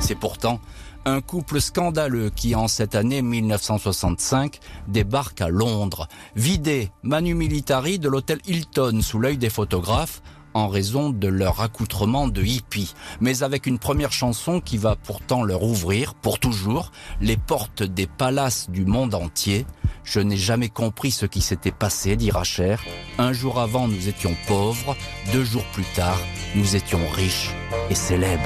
C'est 0.00 0.18
pourtant 0.18 0.60
un 1.04 1.20
couple 1.20 1.60
scandaleux 1.60 2.30
qui, 2.30 2.54
en 2.54 2.68
cette 2.68 2.94
année 2.94 3.20
1965, 3.20 4.60
débarque 4.88 5.42
à 5.42 5.48
Londres, 5.48 6.08
vidé 6.36 6.90
Manu 7.02 7.34
Militari 7.34 7.98
de 7.98 8.08
l'hôtel 8.08 8.38
Hilton 8.46 9.00
sous 9.02 9.18
l'œil 9.18 9.36
des 9.36 9.50
photographes 9.50 10.22
en 10.54 10.68
raison 10.68 11.10
de 11.10 11.28
leur 11.28 11.60
accoutrement 11.60 12.28
de 12.28 12.42
hippie, 12.42 12.94
mais 13.20 13.42
avec 13.42 13.66
une 13.66 13.78
première 13.78 14.12
chanson 14.12 14.60
qui 14.60 14.78
va 14.78 14.96
pourtant 14.96 15.42
leur 15.42 15.62
ouvrir, 15.62 16.14
pour 16.14 16.38
toujours, 16.38 16.92
les 17.20 17.36
portes 17.36 17.82
des 17.82 18.06
palaces 18.06 18.70
du 18.70 18.84
monde 18.84 19.14
entier. 19.14 19.66
Je 20.04 20.20
n'ai 20.20 20.36
jamais 20.36 20.68
compris 20.68 21.10
ce 21.10 21.26
qui 21.26 21.40
s'était 21.40 21.70
passé, 21.70 22.16
dit 22.16 22.30
Racher. 22.30 22.76
Un 23.18 23.32
jour 23.32 23.60
avant, 23.60 23.88
nous 23.88 24.08
étions 24.08 24.34
pauvres, 24.46 24.96
deux 25.32 25.44
jours 25.44 25.64
plus 25.72 25.86
tard, 25.94 26.18
nous 26.54 26.76
étions 26.76 27.00
riches 27.14 27.50
et 27.90 27.94
célèbres. 27.94 28.42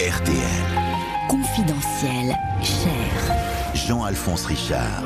RTL. 0.00 0.66
Confidentiel, 1.28 2.36
cher. 2.62 3.36
Jean-Alphonse 3.74 4.46
Richard. 4.46 5.02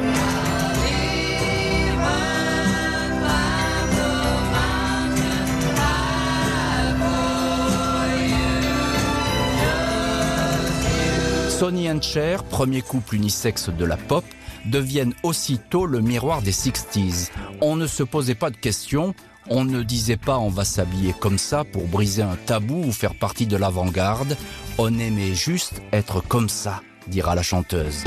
Sonny 11.61 11.91
and 11.91 12.01
Cher, 12.01 12.43
premier 12.45 12.81
couple 12.81 13.17
unisexe 13.17 13.69
de 13.69 13.85
la 13.85 13.99
pop, 13.99 14.25
deviennent 14.65 15.13
aussitôt 15.23 15.85
le 15.85 16.01
miroir 16.01 16.41
des 16.41 16.53
60s. 16.53 17.31
On 17.61 17.77
ne 17.77 17.87
se 17.87 18.03
posait 18.03 18.35
pas 18.35 18.49
de 18.49 18.57
questions, 18.57 19.15
on 19.51 19.67
ne 19.67 19.83
disait 19.83 20.17
pas 20.17 20.39
on 20.39 20.49
va 20.49 20.65
s'habiller 20.65 21.13
comme 21.13 21.37
ça 21.37 21.65
pour 21.65 21.87
briser 21.87 22.23
un 22.23 22.37
tabou 22.47 22.83
ou 22.83 22.93
faire 22.93 23.15
partie 23.15 23.47
de 23.47 23.59
l'avant-garde, 23.59 24.39
on 24.79 24.99
aimait 24.99 25.35
juste 25.35 25.83
être 25.93 26.27
comme 26.27 26.49
ça, 26.49 26.81
dira 27.09 27.35
la 27.35 27.43
chanteuse. 27.43 28.05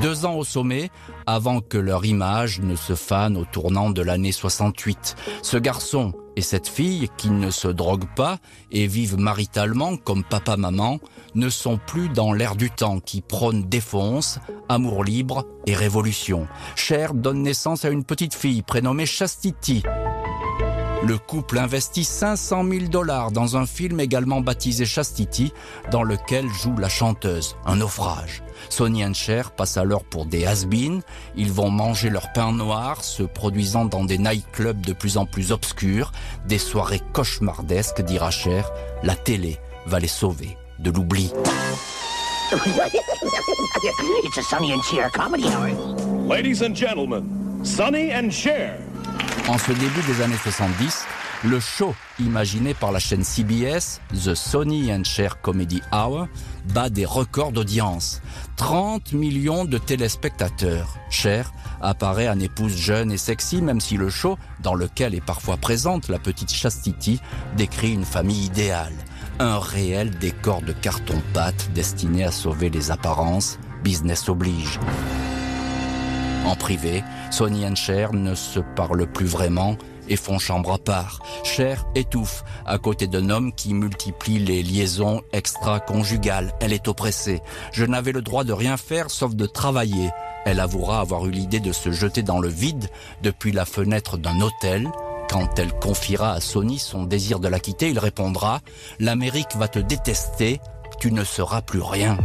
Deux 0.00 0.24
ans 0.24 0.36
au 0.36 0.44
sommet, 0.44 0.88
avant 1.26 1.60
que 1.60 1.76
leur 1.76 2.06
image 2.06 2.60
ne 2.60 2.76
se 2.76 2.94
fane 2.94 3.36
au 3.36 3.44
tournant 3.44 3.90
de 3.90 4.00
l'année 4.00 4.32
68. 4.32 5.16
Ce 5.42 5.58
garçon 5.58 6.14
et 6.36 6.42
cette 6.42 6.68
fille, 6.68 7.08
qui 7.16 7.30
ne 7.30 7.50
se 7.50 7.68
droguent 7.68 8.14
pas 8.14 8.38
et 8.70 8.86
vivent 8.86 9.18
maritalement 9.18 9.96
comme 9.96 10.22
papa-maman, 10.22 10.98
ne 11.34 11.48
sont 11.48 11.78
plus 11.78 12.08
dans 12.08 12.32
l'air 12.32 12.56
du 12.56 12.70
temps 12.70 13.00
qui 13.00 13.22
prône 13.22 13.64
défonce, 13.64 14.38
amour 14.68 15.02
libre 15.02 15.46
et 15.66 15.74
révolution. 15.74 16.46
Cher 16.76 17.14
donne 17.14 17.42
naissance 17.42 17.84
à 17.84 17.90
une 17.90 18.04
petite 18.04 18.34
fille 18.34 18.62
prénommée 18.62 19.06
Chastity, 19.06 19.82
le 21.04 21.18
couple 21.18 21.58
investit 21.58 22.04
500 22.04 22.64
000 22.68 22.86
dollars 22.86 23.30
dans 23.30 23.56
un 23.56 23.66
film 23.66 24.00
également 24.00 24.40
baptisé 24.40 24.86
Chastity, 24.86 25.52
dans 25.90 26.02
lequel 26.02 26.48
joue 26.48 26.76
la 26.76 26.88
chanteuse, 26.88 27.56
un 27.64 27.76
naufrage. 27.76 28.42
Sonny 28.68 29.02
et 29.02 29.14
Cher 29.14 29.52
passent 29.52 29.76
alors 29.76 30.04
pour 30.04 30.26
des 30.26 30.46
has 30.46 30.66
Ils 31.36 31.52
vont 31.52 31.70
manger 31.70 32.10
leur 32.10 32.32
pain 32.32 32.52
noir, 32.52 33.04
se 33.04 33.22
produisant 33.22 33.84
dans 33.84 34.04
des 34.04 34.18
nightclubs 34.18 34.80
de 34.80 34.92
plus 34.92 35.16
en 35.16 35.26
plus 35.26 35.52
obscurs, 35.52 36.12
des 36.46 36.58
soirées 36.58 37.02
cauchemardesques, 37.12 38.02
dira 38.02 38.30
Cher. 38.30 38.70
La 39.02 39.14
télé 39.14 39.58
va 39.86 40.00
les 40.00 40.08
sauver 40.08 40.56
de 40.78 40.90
l'oubli. 40.90 41.32
It's 44.24 44.38
a 44.38 44.42
Sonny 44.42 44.72
and 44.72 44.82
Cher 44.82 45.10
comedy 45.10 45.48
hour. 45.48 45.68
Ladies 46.28 46.62
and 46.62 46.74
gentlemen, 46.74 47.64
Sonny 47.64 48.12
and 48.12 48.30
Cher. 48.30 48.78
En 49.48 49.58
ce 49.58 49.70
début 49.70 50.02
des 50.08 50.22
années 50.22 50.36
70, 50.42 51.04
le 51.44 51.60
show 51.60 51.94
imaginé 52.18 52.74
par 52.74 52.90
la 52.90 52.98
chaîne 52.98 53.22
CBS, 53.22 54.00
The 54.12 54.34
Sonny 54.34 54.92
and 54.92 55.04
Cher 55.04 55.40
Comedy 55.40 55.80
Hour, 55.92 56.26
bat 56.74 56.90
des 56.90 57.04
records 57.04 57.52
d'audience. 57.52 58.22
30 58.56 59.12
millions 59.12 59.64
de 59.64 59.78
téléspectateurs. 59.78 60.96
Cher 61.10 61.52
apparaît 61.80 62.28
en 62.28 62.40
épouse 62.40 62.76
jeune 62.76 63.12
et 63.12 63.18
sexy, 63.18 63.62
même 63.62 63.80
si 63.80 63.96
le 63.96 64.10
show, 64.10 64.36
dans 64.64 64.74
lequel 64.74 65.14
est 65.14 65.24
parfois 65.24 65.56
présente 65.58 66.08
la 66.08 66.18
petite 66.18 66.52
Chastity, 66.52 67.20
décrit 67.56 67.92
une 67.92 68.04
famille 68.04 68.46
idéale. 68.46 68.94
Un 69.38 69.60
réel 69.60 70.10
décor 70.18 70.60
de 70.62 70.72
carton-pâte 70.72 71.70
destiné 71.72 72.24
à 72.24 72.32
sauver 72.32 72.68
les 72.68 72.90
apparences, 72.90 73.60
business 73.84 74.28
oblige. 74.28 74.80
En 76.46 76.56
privé, 76.56 77.04
Sonny 77.30 77.64
et 77.64 77.76
Cher 77.76 78.12
ne 78.12 78.34
se 78.34 78.60
parlent 78.60 79.06
plus 79.06 79.26
vraiment 79.26 79.76
et 80.08 80.16
font 80.16 80.38
chambre 80.38 80.72
à 80.72 80.78
part. 80.78 81.20
Cher 81.44 81.86
étouffe 81.94 82.44
à 82.64 82.78
côté 82.78 83.06
d'un 83.06 83.30
homme 83.30 83.52
qui 83.52 83.74
multiplie 83.74 84.38
les 84.38 84.62
liaisons 84.62 85.22
extra-conjugales. 85.32 86.52
Elle 86.60 86.72
est 86.72 86.88
oppressée. 86.88 87.40
Je 87.72 87.84
n'avais 87.84 88.12
le 88.12 88.22
droit 88.22 88.44
de 88.44 88.52
rien 88.52 88.76
faire 88.76 89.10
sauf 89.10 89.34
de 89.34 89.46
travailler. 89.46 90.10
Elle 90.44 90.60
avouera 90.60 91.00
avoir 91.00 91.26
eu 91.26 91.30
l'idée 91.30 91.60
de 91.60 91.72
se 91.72 91.90
jeter 91.90 92.22
dans 92.22 92.38
le 92.38 92.48
vide 92.48 92.88
depuis 93.22 93.52
la 93.52 93.64
fenêtre 93.64 94.16
d'un 94.16 94.40
hôtel. 94.40 94.88
Quand 95.28 95.58
elle 95.58 95.72
confiera 95.72 96.32
à 96.32 96.40
Sonny 96.40 96.78
son 96.78 97.02
désir 97.02 97.40
de 97.40 97.48
la 97.48 97.58
quitter, 97.58 97.90
il 97.90 97.98
répondra⁇ 97.98 98.58
L'Amérique 99.00 99.56
va 99.56 99.66
te 99.66 99.80
détester, 99.80 100.60
tu 101.00 101.10
ne 101.10 101.24
seras 101.24 101.62
plus 101.62 101.82
rien⁇ 101.82 102.14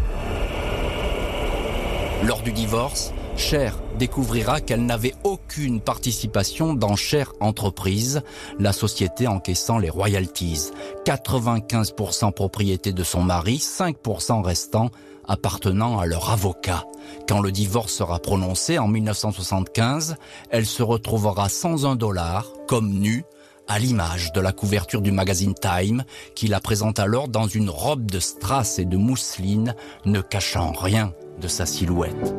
Lors 2.28 2.44
du 2.44 2.52
divorce, 2.52 3.12
Cher 3.36 3.78
découvrira 3.98 4.62
qu'elle 4.62 4.86
n'avait 4.86 5.16
aucune 5.24 5.82
participation 5.82 6.74
dans 6.74 6.96
Cher 6.96 7.34
Entreprise, 7.40 8.22
la 8.60 8.74
société 8.74 9.28
encaissant 9.28 9.78
les 9.78 9.90
royalties. 9.90 10.72
95% 11.06 12.32
propriété 12.34 12.94
de 12.94 13.04
son 13.04 13.24
mari, 13.24 13.58
5% 13.58 14.44
restant 14.44 14.90
appartenant 15.28 16.00
à 16.00 16.06
leur 16.06 16.30
avocat. 16.30 16.86
Quand 17.28 17.42
le 17.42 17.52
divorce 17.52 17.94
sera 17.94 18.20
prononcé 18.20 18.80
en 18.80 18.88
1975, 18.88 20.16
elle 20.50 20.66
se 20.66 20.84
retrouvera 20.84 21.48
sans 21.48 21.86
un 21.86 21.96
dollar, 21.96 22.48
comme 22.68 22.90
nue, 22.90 23.24
à 23.68 23.80
l'image 23.80 24.34
de 24.34 24.42
la 24.42 24.52
couverture 24.52 25.02
du 25.02 25.12
magazine 25.12 25.54
Time, 25.54 26.04
qui 26.36 26.48
la 26.48 26.60
présente 26.60 27.00
alors 27.00 27.28
dans 27.28 27.48
une 27.48 27.70
robe 27.70 28.10
de 28.10 28.20
strass 28.20 28.80
et 28.80 28.86
de 28.86 28.98
mousseline, 28.98 29.76
ne 30.06 30.20
cachant 30.20 30.74
rien 30.74 31.14
de 31.40 31.48
sa 31.48 31.66
silhouette. 31.66 32.36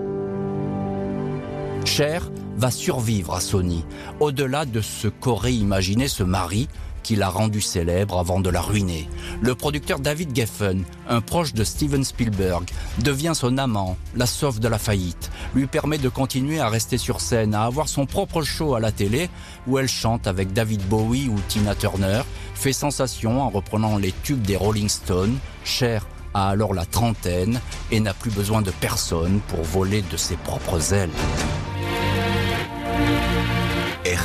Cher 1.85 2.31
va 2.57 2.71
survivre 2.71 3.35
à 3.35 3.41
Sony, 3.41 3.85
au-delà 4.21 4.65
de 4.65 4.81
ce 4.81 5.09
qu'aurait 5.09 5.55
imaginé 5.55 6.09
ce 6.09 6.23
mari 6.23 6.69
qui 7.03 7.17
l'a 7.17 7.29
rendu 7.29 7.61
célèbre 7.61 8.19
avant 8.19 8.41
de 8.41 8.49
la 8.49 8.61
ruiner. 8.61 9.09
Le 9.41 9.55
producteur 9.55 9.99
David 9.99 10.35
Geffen, 10.35 10.85
un 11.09 11.21
proche 11.21 11.53
de 11.53 11.65
Steven 11.65 12.05
Spielberg, 12.05 12.65
devient 13.03 13.33
son 13.35 13.59
amant, 13.59 13.97
la 14.15 14.27
sauve 14.27 14.61
de 14.61 14.69
la 14.69 14.79
faillite, 14.79 15.31
lui 15.55 15.67
permet 15.67 15.99
de 15.99 16.09
continuer 16.09 16.61
à 16.61 16.69
rester 16.69 16.99
sur 16.99 17.21
scène, 17.21 17.55
à 17.55 17.65
avoir 17.65 17.89
son 17.89 18.07
propre 18.07 18.43
show 18.43 18.75
à 18.75 18.81
la 18.81 18.93
télé 18.93 19.29
où 19.67 19.79
elle 19.79 19.89
chante 19.89 20.27
avec 20.27 20.53
David 20.53 20.83
Bowie 20.89 21.29
ou 21.29 21.37
Tina 21.49 21.75
Turner, 21.75 22.23
fait 22.55 22.73
sensation 22.73 23.43
en 23.43 23.51
reprenant 23.51 23.99
les 23.99 24.15
tubes 24.23 24.43
des 24.43 24.57
Rolling 24.57 24.89
Stones, 24.89 25.39
Cher 25.65 26.07
a 26.35 26.49
alors 26.49 26.73
la 26.73 26.87
trentaine 26.87 27.61
et 27.91 28.01
n'a 28.01 28.15
plus 28.15 28.31
besoin 28.31 28.63
de 28.63 28.71
personne 28.71 29.41
pour 29.49 29.63
voler 29.63 30.03
de 30.03 30.17
ses 30.17 30.37
propres 30.37 30.95
ailes. 30.95 31.11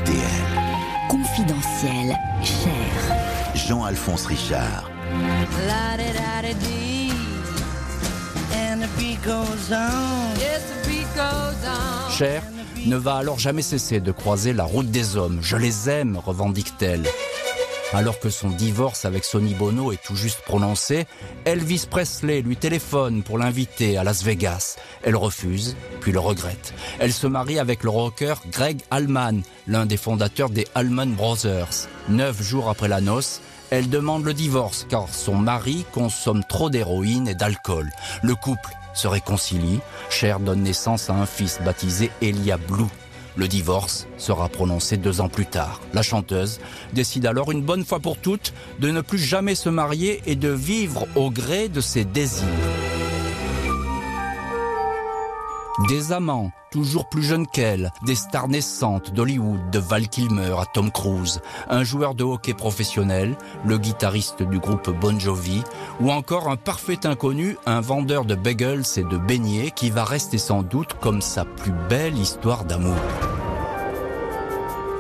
RTL. 0.08 1.10
Confidentiel, 1.10 2.16
cher. 2.42 3.16
Jean-Alphonse 3.56 4.26
Richard. 4.26 4.90
Cher 12.10 12.42
ne 12.86 12.96
va 12.96 13.16
alors 13.16 13.38
jamais 13.38 13.62
cesser 13.62 14.00
de 14.00 14.12
croiser 14.14 14.54
la 14.54 14.64
route 14.64 14.90
des 14.90 15.18
hommes. 15.18 15.40
Je 15.42 15.58
les 15.58 15.90
aime, 15.90 16.18
revendique-t-elle. 16.18 17.04
Alors 17.94 18.20
que 18.20 18.30
son 18.30 18.50
divorce 18.50 19.06
avec 19.06 19.24
Sonny 19.24 19.54
Bono 19.54 19.92
est 19.92 20.04
tout 20.04 20.16
juste 20.16 20.42
prononcé, 20.42 21.08
Elvis 21.46 21.86
Presley 21.90 22.42
lui 22.42 22.58
téléphone 22.58 23.24
pour 23.24 23.38
l'inviter 23.38 23.98
à 23.98 24.04
Las 24.04 24.24
Vegas. 24.24 24.76
Elle 25.04 25.16
refuse, 25.16 25.78
puis 26.02 26.12
le 26.12 26.20
regrette. 26.20 26.74
Elle 27.00 27.14
se 27.14 27.28
marie 27.28 27.60
avec 27.60 27.84
le 27.84 27.90
rocker 27.90 28.36
Greg 28.52 28.82
Allman, 28.92 29.42
l'un 29.68 29.86
des 29.86 29.98
fondateurs 29.98 30.50
des 30.50 30.68
Allman 30.76 31.16
Brothers. 31.16 31.88
Neuf 32.10 32.42
jours 32.42 32.70
après 32.70 32.90
la 32.90 33.02
noce, 33.02 33.42
Elle 33.70 33.90
demande 33.90 34.24
le 34.24 34.34
divorce 34.34 34.86
car 34.90 35.10
son 35.10 35.36
mari 35.36 35.86
consomme 35.92 36.44
trop 36.48 36.70
d'héroïne 36.70 37.28
et 37.28 37.36
d'alcool. 37.36 37.90
Le 38.24 38.34
couple 38.34 38.74
se 38.94 39.08
réconcilie. 39.08 39.80
Cher 40.10 40.40
donne 40.40 40.64
naissance 40.64 41.10
à 41.10 41.14
un 41.14 41.26
fils 41.26 41.60
baptisé 41.64 42.10
Elia 42.22 42.58
Blue. 42.58 42.88
Le 43.38 43.48
divorce 43.48 44.08
sera 44.18 44.50
prononcé 44.50 44.98
deux 44.98 45.22
ans 45.22 45.30
plus 45.30 45.46
tard. 45.46 45.80
La 45.94 46.02
chanteuse 46.02 46.60
décide 46.94 47.28
alors 47.28 47.52
une 47.52 47.62
bonne 47.62 47.86
fois 47.86 48.00
pour 48.00 48.18
toutes 48.18 48.52
de 48.80 48.90
ne 48.90 49.02
plus 49.02 49.20
jamais 49.20 49.54
se 49.54 49.70
marier 49.70 50.22
et 50.26 50.36
de 50.36 50.50
vivre 50.50 51.08
au 51.16 51.30
gré 51.30 51.70
de 51.70 51.80
ses 51.80 52.04
désirs. 52.04 52.87
Des 55.86 56.12
amants, 56.12 56.50
toujours 56.72 57.08
plus 57.08 57.22
jeunes 57.22 57.46
qu'elle, 57.46 57.92
des 58.04 58.16
stars 58.16 58.48
naissantes 58.48 59.14
d'Hollywood, 59.14 59.70
de 59.70 59.78
Val 59.78 60.08
Kilmer 60.08 60.56
à 60.58 60.66
Tom 60.66 60.92
Cruise, 60.92 61.40
un 61.70 61.84
joueur 61.84 62.16
de 62.16 62.24
hockey 62.24 62.56
professionnel, 62.56 63.38
le 63.64 63.78
guitariste 63.78 64.42
du 64.42 64.58
groupe 64.58 64.90
Bon 64.90 65.20
Jovi, 65.20 65.62
ou 66.02 66.12
encore 66.12 66.50
un 66.50 66.56
parfait 66.56 67.06
inconnu, 67.06 67.58
un 67.68 67.80
vendeur 67.80 68.26
de 68.26 68.34
bagels 68.34 68.86
et 68.96 69.04
de 69.04 69.18
beignets 69.18 69.70
qui 69.70 69.92
va 69.92 70.04
rester 70.04 70.40
sans 70.40 70.64
doute 70.64 70.96
comme 71.00 71.22
sa 71.22 71.46
plus 71.46 71.74
belle 71.88 72.18
histoire 72.18 72.66
d'amour. 72.66 72.98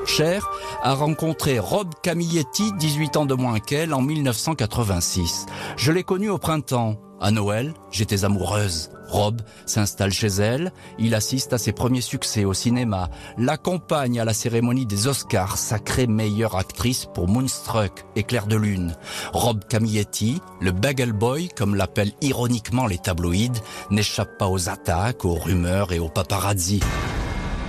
Cher 0.05 0.48
a 0.84 0.93
rencontré 0.93 1.57
Rob 1.57 1.89
Camilletti, 2.03 2.72
18 2.74 3.17
ans 3.17 3.25
de 3.25 3.34
moins 3.34 3.60
qu'elle, 3.60 3.96
en 3.96 4.01
1986. 4.03 5.48
Je 5.75 5.91
l'ai 5.91 6.03
connu 6.03 6.29
au 6.29 6.38
printemps. 6.38 6.98
À 7.19 7.31
Noël, 7.31 7.74
j'étais 7.91 8.25
amoureuse. 8.25 8.91
Rob 9.07 9.41
s'installe 9.65 10.12
chez 10.12 10.27
elle, 10.27 10.71
il 11.00 11.15
assiste 11.15 11.53
à 11.53 11.57
ses 11.57 11.71
premiers 11.71 12.01
succès 12.01 12.45
au 12.45 12.53
cinéma, 12.53 13.09
l'accompagne 13.38 14.19
à 14.19 14.25
la 14.25 14.33
cérémonie 14.33 14.86
des 14.86 15.07
Oscars, 15.07 15.57
sacrée 15.57 16.07
meilleure 16.07 16.57
actrice 16.57 17.07
pour 17.13 17.27
Moonstruck, 17.27 18.05
Éclair 18.15 18.47
de 18.47 18.57
lune. 18.57 18.95
Rob 19.33 19.63
Camilletti, 19.67 20.41
le 20.59 20.71
Bagel 20.71 21.13
Boy, 21.13 21.47
comme 21.50 21.75
l'appellent 21.75 22.13
ironiquement 22.21 22.86
les 22.86 22.97
tabloïds, 22.97 23.62
n'échappe 23.89 24.38
pas 24.38 24.50
aux 24.50 24.69
attaques, 24.69 25.25
aux 25.25 25.36
rumeurs 25.36 25.93
et 25.93 26.00
aux 26.00 26.09
paparazzi. 26.09 26.81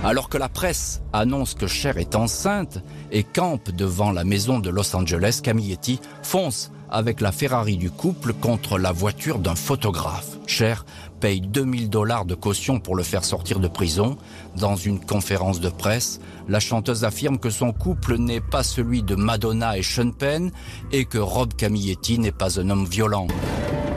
Alors 0.03 0.29
que 0.29 0.37
la 0.37 0.49
presse 0.49 1.01
annonce 1.11 1.55
que 1.55 1.67
Cher 1.67 1.97
est 1.97 2.15
enceinte 2.15 2.79
et 3.11 3.23
campe 3.23 3.71
devant 3.71 4.11
la 4.11 4.23
maison 4.23 4.59
de 4.59 4.69
Los 4.69 4.95
Angeles, 4.95 5.39
Camilletti 5.43 5.99
fonce 6.21 6.71
avec 6.91 7.21
la 7.21 7.31
Ferrari 7.31 7.77
du 7.77 7.91
couple 7.91 8.33
contre 8.33 8.77
la 8.77 8.91
voiture 8.91 9.39
d'un 9.39 9.55
photographe. 9.55 10.37
Cher 10.47 10.85
paye 11.19 11.41
2000 11.41 11.89
dollars 11.89 12.25
de 12.25 12.35
caution 12.35 12.79
pour 12.79 12.95
le 12.95 13.03
faire 13.03 13.25
sortir 13.25 13.59
de 13.59 13.67
prison. 13.67 14.17
Dans 14.55 14.75
une 14.75 14.99
conférence 14.99 15.59
de 15.59 15.69
presse, 15.69 16.19
la 16.47 16.59
chanteuse 16.59 17.03
affirme 17.03 17.37
que 17.37 17.49
son 17.49 17.71
couple 17.71 18.17
n'est 18.17 18.41
pas 18.41 18.63
celui 18.63 19.03
de 19.03 19.15
Madonna 19.15 19.77
et 19.77 19.83
Sean 19.83 20.11
Penn 20.11 20.51
et 20.91 21.05
que 21.05 21.17
Rob 21.17 21.53
Camilletti 21.53 22.19
n'est 22.19 22.31
pas 22.31 22.59
un 22.59 22.69
homme 22.69 22.85
violent. 22.85 23.27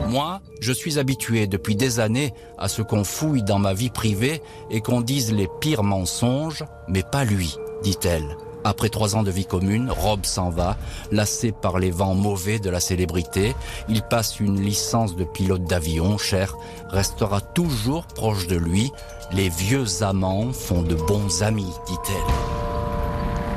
Moi, 0.09 0.41
je 0.59 0.71
suis 0.71 0.99
habitué 0.99 1.47
depuis 1.47 1.75
des 1.75 1.99
années 1.99 2.33
à 2.57 2.67
ce 2.67 2.81
qu'on 2.81 3.03
fouille 3.03 3.43
dans 3.43 3.59
ma 3.59 3.73
vie 3.73 3.89
privée 3.89 4.41
et 4.69 4.81
qu'on 4.81 5.01
dise 5.01 5.33
les 5.33 5.47
pires 5.59 5.83
mensonges, 5.83 6.63
mais 6.87 7.03
pas 7.03 7.23
lui, 7.23 7.55
dit-elle. 7.83 8.37
Après 8.63 8.89
trois 8.89 9.15
ans 9.15 9.23
de 9.23 9.31
vie 9.31 9.45
commune, 9.45 9.89
Rob 9.89 10.25
s'en 10.25 10.49
va, 10.49 10.77
lassé 11.11 11.51
par 11.51 11.79
les 11.79 11.91
vents 11.91 12.15
mauvais 12.15 12.59
de 12.59 12.69
la 12.69 12.79
célébrité. 12.79 13.55
Il 13.89 14.01
passe 14.01 14.39
une 14.39 14.61
licence 14.61 15.15
de 15.15 15.23
pilote 15.23 15.65
d'avion. 15.65 16.17
Cher 16.17 16.55
restera 16.89 17.41
toujours 17.41 18.05
proche 18.07 18.47
de 18.47 18.55
lui. 18.55 18.91
Les 19.31 19.49
vieux 19.49 20.03
amants 20.03 20.51
font 20.53 20.81
de 20.81 20.95
bons 20.95 21.43
amis, 21.43 21.73
dit-elle. 21.87 22.72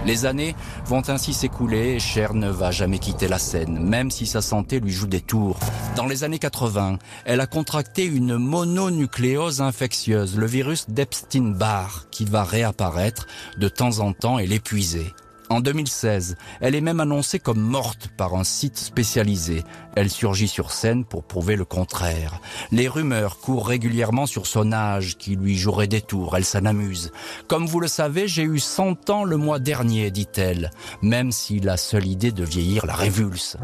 Les 0.06 0.24
années 0.24 0.54
vont 0.84 1.02
ainsi 1.08 1.34
s'écouler 1.34 1.94
et 1.94 1.98
Cher 1.98 2.32
ne 2.32 2.48
va 2.48 2.70
jamais 2.70 3.00
quitter 3.00 3.26
la 3.26 3.40
scène, 3.40 3.80
même 3.80 4.12
si 4.12 4.24
sa 4.24 4.40
santé 4.40 4.78
lui 4.78 4.92
joue 4.92 5.08
des 5.08 5.20
tours. 5.20 5.58
Dans 5.96 6.06
les 6.06 6.22
années 6.22 6.38
80, 6.38 6.98
elle 7.24 7.40
a 7.40 7.48
contracté 7.48 8.04
une 8.04 8.36
mononucléose 8.36 9.60
infectieuse, 9.60 10.38
le 10.38 10.46
virus 10.46 10.88
d'Epstein-Barr, 10.88 12.06
qui 12.12 12.24
va 12.24 12.44
réapparaître 12.44 13.26
de 13.58 13.68
temps 13.68 13.98
en 13.98 14.12
temps 14.12 14.38
et 14.38 14.46
l'épuiser. 14.46 15.12
En 15.48 15.60
2016, 15.60 16.36
elle 16.60 16.74
est 16.74 16.80
même 16.80 17.00
annoncée 17.00 17.38
comme 17.38 17.60
morte 17.60 18.08
par 18.16 18.34
un 18.34 18.44
site 18.44 18.76
spécialisé. 18.76 19.62
Elle 19.94 20.10
surgit 20.10 20.48
sur 20.48 20.72
scène 20.72 21.04
pour 21.04 21.24
prouver 21.24 21.56
le 21.56 21.64
contraire. 21.64 22.40
Les 22.72 22.88
rumeurs 22.88 23.38
courent 23.38 23.68
régulièrement 23.68 24.26
sur 24.26 24.46
son 24.46 24.72
âge 24.72 25.16
qui 25.16 25.36
lui 25.36 25.56
jouerait 25.56 25.86
des 25.86 26.00
tours. 26.00 26.36
Elle 26.36 26.44
s'en 26.44 26.64
amuse. 26.64 27.12
Comme 27.46 27.66
vous 27.66 27.80
le 27.80 27.88
savez, 27.88 28.26
j'ai 28.26 28.42
eu 28.42 28.58
100 28.58 29.10
ans 29.10 29.24
le 29.24 29.36
mois 29.36 29.58
dernier, 29.58 30.10
dit-elle, 30.10 30.70
même 31.00 31.30
si 31.30 31.60
la 31.60 31.76
seule 31.76 32.06
idée 32.06 32.32
de 32.32 32.44
vieillir 32.44 32.86
la 32.86 32.94
révulse. 32.94 33.56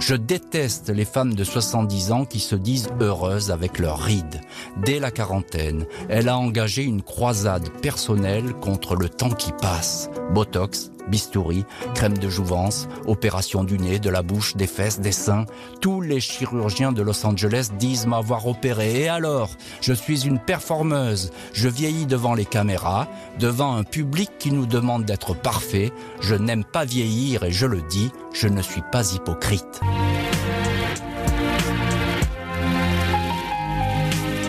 Je 0.00 0.14
déteste 0.14 0.90
les 0.90 1.04
femmes 1.04 1.34
de 1.34 1.44
70 1.44 2.12
ans 2.12 2.24
qui 2.24 2.38
se 2.38 2.54
disent 2.54 2.88
heureuses 3.00 3.50
avec 3.50 3.78
leurs 3.78 3.98
rides. 3.98 4.40
Dès 4.84 5.00
la 5.00 5.10
quarantaine, 5.10 5.86
elle 6.08 6.28
a 6.28 6.36
engagé 6.36 6.82
une 6.82 7.02
croisade 7.02 7.70
personnelle 7.80 8.52
contre 8.54 8.94
le 8.94 9.08
temps 9.08 9.30
qui 9.30 9.52
passe. 9.52 10.10
Botox, 10.32 10.90
bistouri, 11.08 11.64
crème 11.94 12.18
de 12.18 12.28
jouvence, 12.28 12.88
opération 13.06 13.64
du 13.64 13.78
nez, 13.78 13.98
de 13.98 14.10
la 14.10 14.22
bouche, 14.22 14.56
des 14.56 14.66
fesses, 14.66 15.00
des 15.00 15.12
seins. 15.12 15.46
Tous 15.80 16.00
les 16.00 16.20
chirurgiens 16.20 16.92
de 16.92 17.02
Los 17.02 17.24
Angeles 17.24 17.70
disent 17.78 18.06
m'avoir 18.06 18.46
opéré. 18.46 19.02
Et 19.02 19.08
alors 19.08 19.50
Je 19.80 19.92
suis 19.92 20.26
une 20.26 20.38
performeuse. 20.38 21.30
Je 21.52 21.68
vieillis 21.68 22.06
devant 22.06 22.34
les 22.34 22.44
caméras, 22.44 23.08
devant 23.38 23.76
un 23.76 23.84
public 23.84 24.30
qui 24.38 24.52
nous 24.52 24.66
demande 24.66 25.04
d'être 25.04 25.34
parfait. 25.34 25.92
Je 26.20 26.34
n'aime 26.34 26.64
pas 26.64 26.84
vieillir 26.84 27.44
et 27.44 27.52
je 27.52 27.66
le 27.66 27.82
dis, 27.82 28.10
je 28.32 28.48
ne 28.48 28.62
suis 28.62 28.82
pas 28.92 29.12
hypocrite. 29.12 29.80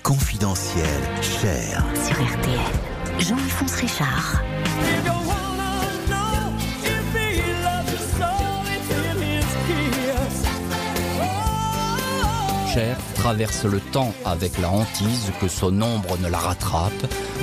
Confidentiel, 0.04 0.86
cher. 1.22 1.86
Sur 2.06 2.16
RTL. 2.16 2.88
Jean-Alphonse 3.20 3.76
Richard. 3.76 4.42
Traverse 13.16 13.66
le 13.66 13.80
temps 13.80 14.14
avec 14.24 14.60
la 14.60 14.70
hantise 14.70 15.32
que 15.42 15.48
son 15.48 15.82
ombre 15.82 16.18
ne 16.20 16.30
la 16.30 16.38
rattrape, 16.38 16.94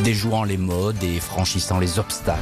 déjouant 0.05 0.44
les 0.44 0.57
modes 0.57 1.03
et 1.03 1.18
franchissant 1.18 1.81
les 1.81 1.99
obstacles. 1.99 2.40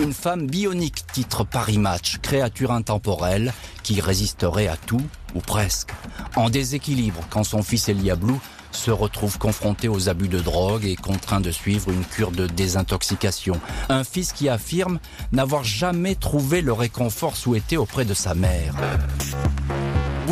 Une 0.00 0.12
femme 0.12 0.46
bionique, 0.46 1.04
titre 1.12 1.42
Paris 1.42 1.78
Match, 1.78 2.18
créature 2.22 2.70
intemporelle 2.70 3.52
qui 3.82 4.00
résisterait 4.00 4.68
à 4.68 4.76
tout, 4.76 5.02
ou 5.34 5.40
presque. 5.40 5.90
En 6.36 6.50
déséquilibre 6.50 7.20
quand 7.30 7.42
son 7.42 7.62
fils 7.64 7.88
Elia 7.88 8.14
Blue 8.14 8.38
se 8.70 8.92
retrouve 8.92 9.38
confronté 9.38 9.88
aux 9.88 10.08
abus 10.08 10.28
de 10.28 10.38
drogue 10.38 10.84
et 10.84 10.94
contraint 10.94 11.40
de 11.40 11.50
suivre 11.50 11.90
une 11.90 12.04
cure 12.04 12.30
de 12.30 12.46
désintoxication. 12.46 13.60
Un 13.88 14.04
fils 14.04 14.32
qui 14.32 14.48
affirme 14.48 15.00
n'avoir 15.32 15.64
jamais 15.64 16.14
trouvé 16.14 16.60
le 16.60 16.72
réconfort 16.72 17.36
souhaité 17.36 17.76
auprès 17.76 18.04
de 18.04 18.14
sa 18.14 18.34
mère. 18.34 18.74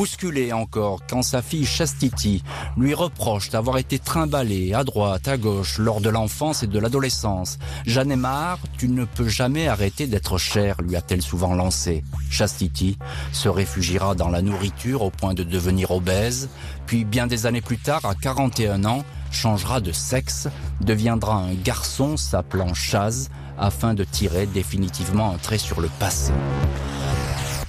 Bousculé 0.00 0.50
encore 0.54 1.02
quand 1.10 1.20
sa 1.20 1.42
fille 1.42 1.66
Chastity 1.66 2.42
lui 2.78 2.94
reproche 2.94 3.50
d'avoir 3.50 3.76
été 3.76 3.98
trimballée 3.98 4.72
à 4.72 4.82
droite, 4.82 5.28
à 5.28 5.36
gauche 5.36 5.76
lors 5.76 6.00
de 6.00 6.08
l'enfance 6.08 6.62
et 6.62 6.66
de 6.66 6.78
l'adolescence. 6.78 7.58
J'en 7.84 8.08
ai 8.08 8.16
marre, 8.16 8.60
tu 8.78 8.88
ne 8.88 9.04
peux 9.04 9.28
jamais 9.28 9.68
arrêter 9.68 10.06
d'être 10.06 10.38
cher, 10.38 10.80
lui 10.80 10.96
a-t-elle 10.96 11.20
souvent 11.20 11.52
lancé. 11.52 12.02
Chastity 12.30 12.96
se 13.32 13.50
réfugiera 13.50 14.14
dans 14.14 14.30
la 14.30 14.40
nourriture 14.40 15.02
au 15.02 15.10
point 15.10 15.34
de 15.34 15.42
devenir 15.42 15.90
obèse, 15.90 16.48
puis 16.86 17.04
bien 17.04 17.26
des 17.26 17.44
années 17.44 17.60
plus 17.60 17.76
tard, 17.76 18.06
à 18.06 18.14
41 18.14 18.86
ans, 18.86 19.04
changera 19.30 19.82
de 19.82 19.92
sexe, 19.92 20.48
deviendra 20.80 21.34
un 21.34 21.52
garçon 21.52 22.16
s'appelant 22.16 22.72
Chaz, 22.72 23.28
afin 23.58 23.92
de 23.92 24.04
tirer 24.04 24.46
définitivement 24.46 25.30
un 25.30 25.36
trait 25.36 25.58
sur 25.58 25.82
le 25.82 25.90
passé. 25.98 26.32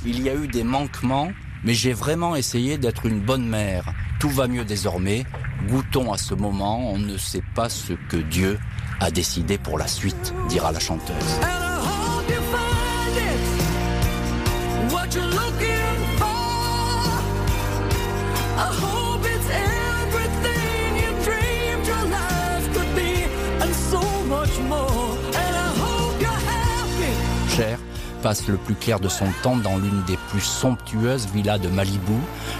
Il 0.05 0.23
y 0.23 0.29
a 0.29 0.33
eu 0.33 0.47
des 0.47 0.63
manquements 0.63 1.27
mais 1.63 1.73
j'ai 1.73 1.93
vraiment 1.93 2.35
essayé 2.35 2.77
d'être 2.77 3.05
une 3.05 3.19
bonne 3.19 3.47
mère. 3.47 3.85
Tout 4.19 4.29
va 4.29 4.47
mieux 4.47 4.65
désormais. 4.65 5.25
Goûtons 5.67 6.11
à 6.11 6.17
ce 6.17 6.33
moment, 6.33 6.91
on 6.91 6.97
ne 6.97 7.17
sait 7.17 7.43
pas 7.55 7.69
ce 7.69 7.93
que 7.93 8.17
Dieu 8.17 8.59
a 8.99 9.11
décidé 9.11 9.57
pour 9.57 9.77
la 9.77 9.87
suite, 9.87 10.33
dira 10.49 10.71
la 10.71 10.79
chanteuse. 10.79 11.39
Passe 28.21 28.47
le 28.47 28.57
plus 28.57 28.75
clair 28.75 28.99
de 28.99 29.09
son 29.09 29.27
temps 29.41 29.57
dans 29.57 29.77
l'une 29.77 30.03
des 30.03 30.17
plus 30.29 30.41
somptueuses 30.41 31.27
villas 31.33 31.59
de 31.59 31.69
Malibu, 31.69 32.19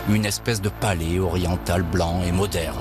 une 0.10 0.26
espèce 0.26 0.62
de 0.62 0.70
palais 0.70 1.20
oriental 1.20 1.84
blanc 1.84 2.22
et 2.26 2.32
moderne. 2.32 2.78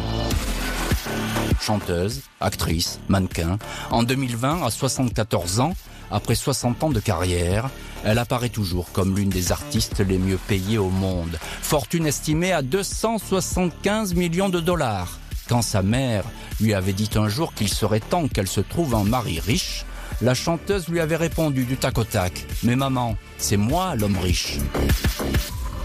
Chanteuse, 1.61 2.23
actrice, 2.41 3.01
mannequin, 3.09 3.59
en 3.91 4.03
2020, 4.03 4.65
à 4.65 4.71
74 4.71 5.61
ans, 5.61 5.75
Après 6.13 6.35
60 6.35 6.83
ans 6.83 6.91
de 6.91 6.99
carrière, 6.99 7.71
elle 8.05 8.19
apparaît 8.19 8.49
toujours 8.49 8.91
comme 8.91 9.17
l'une 9.17 9.29
des 9.29 9.53
artistes 9.53 10.01
les 10.01 10.19
mieux 10.19 10.39
payées 10.49 10.79
au 10.79 10.91
monde. 10.91 11.39
Fortune 11.63 12.07
estimée 12.07 12.53
à 12.53 12.63
275 12.63 14.15
millions 14.15 14.49
de 14.49 14.59
dollars. 14.59 15.21
Quand 15.49 15.63
sa 15.63 15.83
mère 15.83 16.25
lui 16.61 16.75
avait 16.75 16.93
dit 16.95 17.11
un 17.15 17.29
jour 17.29 17.55
qu'il 17.55 17.69
serait 17.69 18.01
temps 18.01 18.27
qu'elle 18.27 18.49
se 18.49 18.61
trouve 18.61 18.97
un 18.97 19.05
mari 19.05 19.39
riche, 19.39 19.85
la 20.23 20.35
chanteuse 20.35 20.89
lui 20.89 21.01
avait 21.01 21.17
répondu 21.17 21.65
du 21.65 21.77
tac 21.77 21.99
au 21.99 22.05
tac 22.05 22.47
Mais 22.63 22.77
maman, 22.77 23.17
c'est 23.39 23.57
moi 23.57 23.95
l'homme 23.97 24.19
riche. 24.19 24.59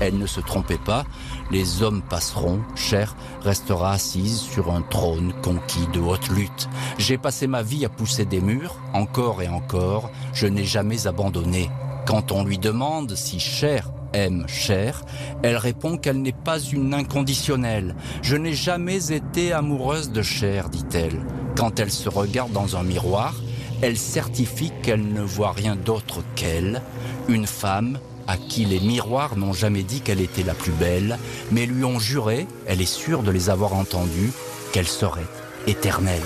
Elle 0.01 0.17
ne 0.17 0.27
se 0.27 0.41
trompait 0.41 0.77
pas, 0.77 1.05
les 1.51 1.81
hommes 1.81 2.01
passeront, 2.01 2.59
Cher 2.75 3.15
restera 3.41 3.93
assise 3.93 4.39
sur 4.41 4.73
un 4.73 4.81
trône 4.81 5.33
conquis 5.41 5.87
de 5.93 5.99
haute 5.99 6.27
lutte. 6.29 6.67
J'ai 6.97 7.17
passé 7.17 7.47
ma 7.47 7.61
vie 7.61 7.85
à 7.85 7.89
pousser 7.89 8.25
des 8.25 8.41
murs, 8.41 8.75
encore 8.93 9.41
et 9.41 9.47
encore, 9.47 10.11
je 10.33 10.47
n'ai 10.47 10.65
jamais 10.65 11.07
abandonné. 11.07 11.69
Quand 12.05 12.33
on 12.33 12.43
lui 12.43 12.57
demande 12.57 13.15
si 13.15 13.39
Cher 13.39 13.89
aime 14.11 14.45
Cher, 14.47 15.03
elle 15.43 15.57
répond 15.57 15.97
qu'elle 15.97 16.21
n'est 16.21 16.33
pas 16.33 16.59
une 16.59 16.93
inconditionnelle. 16.93 17.95
Je 18.21 18.35
n'ai 18.35 18.53
jamais 18.53 19.13
été 19.13 19.53
amoureuse 19.53 20.11
de 20.11 20.21
Cher, 20.21 20.69
dit-elle. 20.69 21.25
Quand 21.55 21.79
elle 21.79 21.91
se 21.91 22.09
regarde 22.09 22.51
dans 22.51 22.75
un 22.75 22.83
miroir, 22.83 23.33
elle 23.81 23.97
certifie 23.97 24.71
qu'elle 24.83 25.13
ne 25.13 25.21
voit 25.21 25.51
rien 25.51 25.75
d'autre 25.75 26.23
qu'elle, 26.35 26.81
une 27.27 27.47
femme 27.47 27.99
à 28.27 28.37
qui 28.37 28.65
les 28.65 28.79
miroirs 28.79 29.37
n'ont 29.37 29.53
jamais 29.53 29.83
dit 29.83 30.01
qu'elle 30.01 30.21
était 30.21 30.43
la 30.43 30.53
plus 30.53 30.71
belle, 30.71 31.19
mais 31.51 31.65
lui 31.65 31.83
ont 31.83 31.99
juré, 31.99 32.47
elle 32.65 32.81
est 32.81 32.85
sûre 32.85 33.23
de 33.23 33.31
les 33.31 33.49
avoir 33.49 33.73
entendus, 33.73 34.31
qu'elle 34.71 34.87
serait 34.87 35.27
éternelle. 35.67 36.23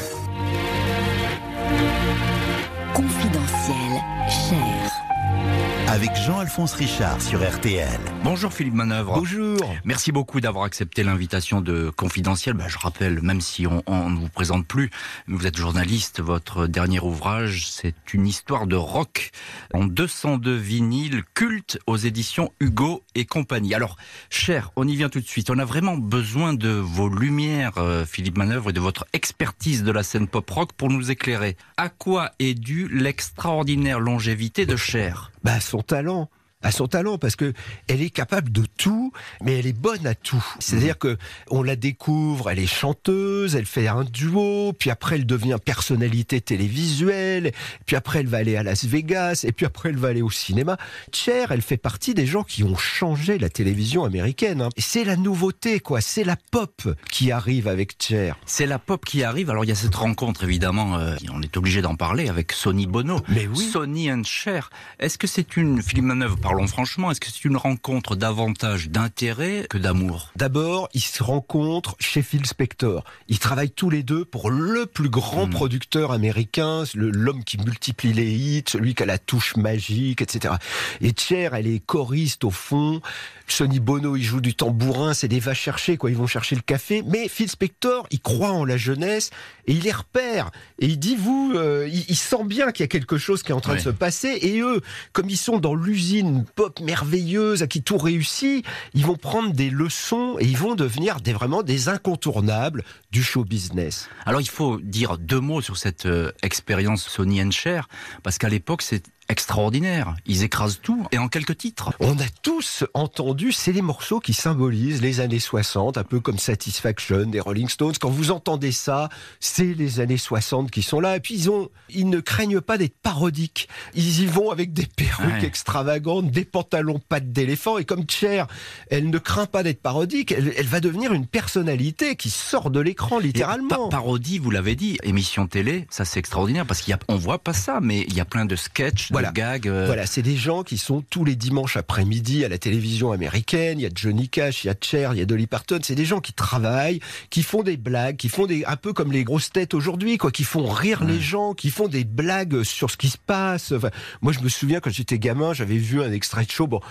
Avec 5.99 6.15
Jean-Alphonse 6.15 6.75
Richard 6.75 7.21
sur 7.21 7.45
RTL. 7.45 7.99
Bonjour 8.23 8.53
Philippe 8.53 8.73
Manœuvre. 8.73 9.15
Bonjour. 9.15 9.57
Merci 9.83 10.13
beaucoup 10.13 10.39
d'avoir 10.39 10.63
accepté 10.63 11.03
l'invitation 11.03 11.59
de 11.59 11.89
Confidentiel. 11.89 12.53
Ben, 12.53 12.69
je 12.69 12.77
rappelle, 12.77 13.21
même 13.21 13.41
si 13.41 13.67
on, 13.67 13.83
on, 13.85 14.09
ne 14.09 14.17
vous 14.17 14.29
présente 14.29 14.65
plus, 14.65 14.91
vous 15.27 15.45
êtes 15.45 15.57
journaliste, 15.57 16.21
votre 16.21 16.67
dernier 16.67 17.01
ouvrage, 17.01 17.67
c'est 17.67 18.13
une 18.13 18.27
histoire 18.27 18.65
de 18.65 18.77
rock 18.77 19.31
en 19.73 19.83
202 19.83 20.55
vinyles 20.55 21.23
culte 21.33 21.79
aux 21.85 21.97
éditions 21.97 22.53
Hugo 22.61 23.03
et 23.13 23.25
compagnie. 23.25 23.73
Alors, 23.73 23.97
cher, 24.29 24.71
on 24.77 24.87
y 24.87 24.95
vient 24.95 25.09
tout 25.09 25.19
de 25.19 25.27
suite. 25.27 25.49
On 25.49 25.59
a 25.59 25.65
vraiment 25.65 25.97
besoin 25.97 26.53
de 26.53 26.69
vos 26.69 27.09
lumières, 27.09 27.77
euh, 27.77 28.05
Philippe 28.05 28.37
Manœuvre, 28.37 28.69
et 28.69 28.73
de 28.73 28.79
votre 28.79 29.05
expertise 29.11 29.83
de 29.83 29.91
la 29.91 30.03
scène 30.03 30.29
pop 30.29 30.49
rock 30.49 30.71
pour 30.71 30.89
nous 30.89 31.11
éclairer. 31.11 31.57
À 31.75 31.89
quoi 31.89 32.31
est 32.39 32.53
due 32.53 32.87
l'extraordinaire 32.87 33.99
longévité 33.99 34.65
de 34.65 34.77
Cher? 34.77 35.33
Bah, 35.43 35.59
son 35.59 35.81
talent 35.81 36.29
à 36.61 36.71
son 36.71 36.87
talent 36.87 37.17
parce 37.17 37.35
que 37.35 37.53
elle 37.87 38.01
est 38.01 38.09
capable 38.09 38.51
de 38.51 38.63
tout, 38.77 39.13
mais 39.41 39.59
elle 39.59 39.67
est 39.67 39.77
bonne 39.77 40.05
à 40.05 40.15
tout. 40.15 40.43
C'est-à-dire 40.59 40.97
que 40.97 41.17
on 41.49 41.63
la 41.63 41.75
découvre, 41.75 42.49
elle 42.49 42.59
est 42.59 42.67
chanteuse, 42.67 43.55
elle 43.55 43.65
fait 43.65 43.87
un 43.87 44.03
duo, 44.03 44.73
puis 44.77 44.89
après 44.89 45.15
elle 45.15 45.25
devient 45.25 45.57
personnalité 45.63 46.41
télévisuelle, 46.41 47.51
puis 47.85 47.95
après 47.95 48.19
elle 48.19 48.27
va 48.27 48.37
aller 48.37 48.57
à 48.57 48.63
Las 48.63 48.85
Vegas, 48.85 49.45
et 49.47 49.51
puis 49.53 49.65
après 49.65 49.89
elle 49.89 49.97
va 49.97 50.09
aller 50.09 50.21
au 50.21 50.29
cinéma. 50.29 50.77
Cher, 51.13 51.51
elle 51.51 51.61
fait 51.61 51.77
partie 51.77 52.13
des 52.13 52.25
gens 52.25 52.43
qui 52.43 52.63
ont 52.63 52.75
changé 52.75 53.37
la 53.37 53.49
télévision 53.49 54.03
américaine. 54.03 54.61
Hein. 54.61 54.69
C'est 54.77 55.05
la 55.05 55.15
nouveauté, 55.15 55.79
quoi. 55.79 56.01
C'est 56.01 56.25
la 56.25 56.35
pop 56.51 56.87
qui 57.09 57.31
arrive 57.31 57.67
avec 57.67 57.95
Cher. 58.01 58.37
C'est 58.45 58.65
la 58.65 58.79
pop 58.79 59.05
qui 59.05 59.23
arrive. 59.23 59.49
Alors 59.49 59.63
il 59.63 59.69
y 59.69 59.71
a 59.71 59.75
cette 59.75 59.95
rencontre 59.95 60.43
évidemment, 60.43 60.97
euh, 60.97 61.15
on 61.31 61.41
est 61.41 61.55
obligé 61.55 61.81
d'en 61.81 61.95
parler 61.95 62.27
avec 62.27 62.51
Sonny 62.51 62.85
Bono. 62.85 63.21
Mais 63.29 63.47
oui. 63.47 63.69
Sonny 63.71 64.11
and 64.11 64.23
Cher. 64.23 64.69
Est-ce 64.99 65.17
que 65.17 65.27
c'est 65.27 65.55
une 65.55 65.81
Philippe 65.81 66.05
Manœuvre 66.05 66.37
Parlons 66.49 66.65
franchement, 66.65 67.11
est-ce 67.11 67.19
que 67.19 67.27
c'est 67.27 67.45
une 67.45 67.57
rencontre 67.57 68.15
davantage 68.15 68.89
d'intérêt 68.89 69.67
que 69.69 69.77
d'amour? 69.77 70.31
D'abord, 70.35 70.89
ils 70.95 71.01
se 71.01 71.21
rencontrent 71.21 71.95
chez 71.99 72.23
Phil 72.23 72.43
Spector. 72.47 73.03
Ils 73.27 73.37
travaillent 73.37 73.69
tous 73.69 73.91
les 73.91 74.01
deux 74.01 74.25
pour 74.25 74.49
le 74.49 74.87
plus 74.87 75.09
grand 75.09 75.45
Mm. 75.45 75.51
producteur 75.51 76.11
américain, 76.11 76.85
l'homme 76.95 77.43
qui 77.43 77.59
multiplie 77.59 78.13
les 78.13 78.31
hits, 78.31 78.63
celui 78.67 78.95
qui 78.95 79.03
a 79.03 79.05
la 79.05 79.19
touche 79.19 79.57
magique, 79.57 80.23
etc. 80.23 80.55
Et 81.01 81.13
Cher, 81.15 81.53
elle 81.53 81.67
est 81.67 81.85
choriste 81.85 82.43
au 82.43 82.49
fond. 82.49 82.99
Sonny 83.45 83.79
Bono, 83.79 84.15
il 84.15 84.23
joue 84.23 84.41
du 84.41 84.53
tambourin, 84.55 85.13
c'est 85.13 85.27
des 85.27 85.39
va 85.39 85.53
chercher, 85.53 85.97
quoi. 85.97 86.09
Ils 86.09 86.17
vont 86.17 86.27
chercher 86.27 86.55
le 86.55 86.61
café. 86.61 87.03
Mais 87.05 87.27
Phil 87.27 87.49
Spector, 87.49 88.07
il 88.09 88.21
croit 88.21 88.51
en 88.51 88.63
la 88.65 88.77
jeunesse 88.77 89.29
et 89.67 89.73
il 89.73 89.81
les 89.83 89.91
repère. 89.91 90.49
Et 90.79 90.85
il 90.87 90.97
dit, 90.99 91.15
vous, 91.15 91.51
euh, 91.55 91.87
il, 91.91 92.05
il 92.09 92.15
sent 92.15 92.43
bien 92.45 92.71
qu'il 92.71 92.83
y 92.83 92.85
a 92.85 92.87
quelque 92.87 93.17
chose 93.19 93.43
qui 93.43 93.51
est 93.51 93.55
en 93.55 93.59
train 93.61 93.73
Ouais. 93.73 93.79
de 93.79 93.83
se 93.83 93.89
passer. 93.89 94.37
Et 94.41 94.61
eux, 94.61 94.81
comme 95.13 95.29
ils 95.29 95.37
sont 95.37 95.57
dans 95.59 95.75
l'usine 95.75 96.38
pop 96.43 96.79
merveilleuse 96.79 97.63
à 97.63 97.67
qui 97.67 97.81
tout 97.81 97.97
réussit, 97.97 98.65
ils 98.93 99.05
vont 99.05 99.15
prendre 99.15 99.53
des 99.53 99.69
leçons 99.69 100.37
et 100.39 100.45
ils 100.45 100.57
vont 100.57 100.75
devenir 100.75 101.17
vraiment 101.33 101.63
des 101.63 101.89
incontournables 101.89 102.83
du 103.11 103.23
show 103.23 103.43
business. 103.43 104.09
Alors 104.25 104.41
il 104.41 104.49
faut 104.49 104.79
dire 104.79 105.17
deux 105.17 105.39
mots 105.39 105.61
sur 105.61 105.77
cette 105.77 106.05
euh, 106.05 106.31
expérience 106.43 107.07
Sonny 107.07 107.41
and 107.41 107.51
Cher, 107.51 107.87
parce 108.23 108.37
qu'à 108.37 108.49
l'époque 108.49 108.81
c'est 108.81 109.03
extraordinaire. 109.29 110.15
Ils 110.25 110.43
écrasent 110.43 110.79
tout 110.81 111.05
et 111.11 111.17
en 111.17 111.27
quelques 111.27 111.57
titres. 111.57 111.91
On 111.99 112.17
a 112.19 112.27
tous 112.41 112.83
entendu, 112.93 113.51
c'est 113.51 113.71
les 113.71 113.81
morceaux 113.81 114.19
qui 114.19 114.33
symbolisent 114.33 115.01
les 115.01 115.19
années 115.19 115.39
60, 115.39 115.97
un 115.97 116.03
peu 116.03 116.19
comme 116.19 116.37
Satisfaction 116.39 117.25
des 117.27 117.39
Rolling 117.39 117.69
Stones. 117.69 117.93
Quand 117.99 118.09
vous 118.09 118.31
entendez 118.31 118.71
ça, 118.71 119.09
c'est 119.39 119.73
les 119.73 119.99
années 119.99 120.17
60 120.17 120.71
qui 120.71 120.81
sont 120.81 120.99
là. 120.99 121.15
Et 121.15 121.19
puis 121.19 121.35
ils 121.35 121.49
ont, 121.49 121.69
ils 121.89 122.09
ne 122.09 122.19
craignent 122.19 122.61
pas 122.61 122.77
d'être 122.77 122.97
parodiques. 123.01 123.69
Ils 123.93 124.21
y 124.21 124.25
vont 124.25 124.51
avec 124.51 124.73
des 124.73 124.85
perruques 124.85 125.19
Ouais. 125.29 125.45
extravagantes, 125.45 126.31
des 126.31 126.45
pantalons 126.45 126.99
pattes 127.09 127.31
d'éléphant. 127.31 127.77
Et 127.77 127.85
comme 127.85 128.03
Cher, 128.09 128.47
elle 128.89 129.09
ne 129.09 129.17
craint 129.19 129.45
pas 129.45 129.63
d'être 129.63 129.81
parodique, 129.81 130.31
elle, 130.31 130.53
elle 130.57 130.65
va 130.65 130.79
devenir 130.79 131.13
une 131.13 131.27
personnalité 131.27 132.15
qui 132.15 132.29
sort 132.29 132.71
de 132.71 132.79
l'écran 132.79 133.19
Et 133.19 133.23
littéralement. 133.23 133.89
pa- 133.89 133.97
parodie, 133.97 134.39
vous 134.39 134.49
l'avez 134.49 134.75
dit, 134.75 134.97
émission 135.03 135.45
télé, 135.45 135.85
ça 135.89 136.05
c'est 136.05 136.19
extraordinaire 136.19 136.65
parce 136.65 136.81
qu'il 136.81 136.91
y 136.91 136.93
a, 136.93 136.99
on 137.07 137.15
voit 137.17 137.37
pas 137.39 137.53
ça, 137.53 137.79
mais 137.81 138.05
il 138.07 138.13
y 138.15 138.19
a 138.21 138.25
plein 138.25 138.45
de 138.45 138.55
sketchs, 138.55 139.11
Voilà. 139.21 139.31
euh, 139.65 139.85
Voilà, 139.85 140.05
c'est 140.05 140.21
des 140.21 140.35
gens 140.37 140.63
qui 140.63 140.77
sont 140.77 141.01
tous 141.01 141.25
les 141.25 141.35
dimanches 141.35 141.77
après-midi 141.77 142.45
à 142.45 142.49
la 142.49 142.57
télévision 142.57 143.11
américaine. 143.11 143.79
Il 143.79 143.83
y 143.83 143.85
a 143.85 143.89
Johnny 143.93 144.29
Cash, 144.29 144.63
il 144.63 144.67
y 144.67 144.69
a 144.69 144.75
Cher, 144.79 145.13
il 145.13 145.19
y 145.19 145.21
a 145.21 145.25
Dolly 145.25 145.47
Parton. 145.47 145.79
C'est 145.83 145.95
des 145.95 146.05
gens 146.05 146.19
qui 146.19 146.33
travaillent, 146.33 146.99
qui 147.29 147.43
font 147.43 147.63
des 147.63 147.77
blagues, 147.77 148.17
qui 148.17 148.29
font 148.29 148.45
des 148.45 148.63
un 148.65 148.75
peu 148.75 148.93
comme 148.93 149.11
les 149.11 149.23
grosses 149.23 149.51
têtes 149.51 149.73
aujourd'hui, 149.73 150.17
quoi, 150.17 150.31
qui 150.31 150.43
font 150.43 150.67
rire 150.69 151.03
les 151.03 151.19
gens, 151.19 151.53
qui 151.53 151.69
font 151.69 151.87
des 151.87 152.03
blagues 152.03 152.63
sur 152.63 152.89
ce 152.89 152.97
qui 152.97 153.09
se 153.09 153.17
passe. 153.17 153.71
Enfin, 153.71 153.89
moi, 154.21 154.33
je 154.33 154.39
me 154.39 154.49
souviens 154.49 154.79
quand 154.79 154.91
j'étais 154.91 155.19
gamin, 155.19 155.53
j'avais 155.53 155.77
vu 155.77 156.01
un 156.01 156.11
extrait 156.11 156.45
de 156.45 156.51
show. 156.51 156.67
Bon. 156.67 156.81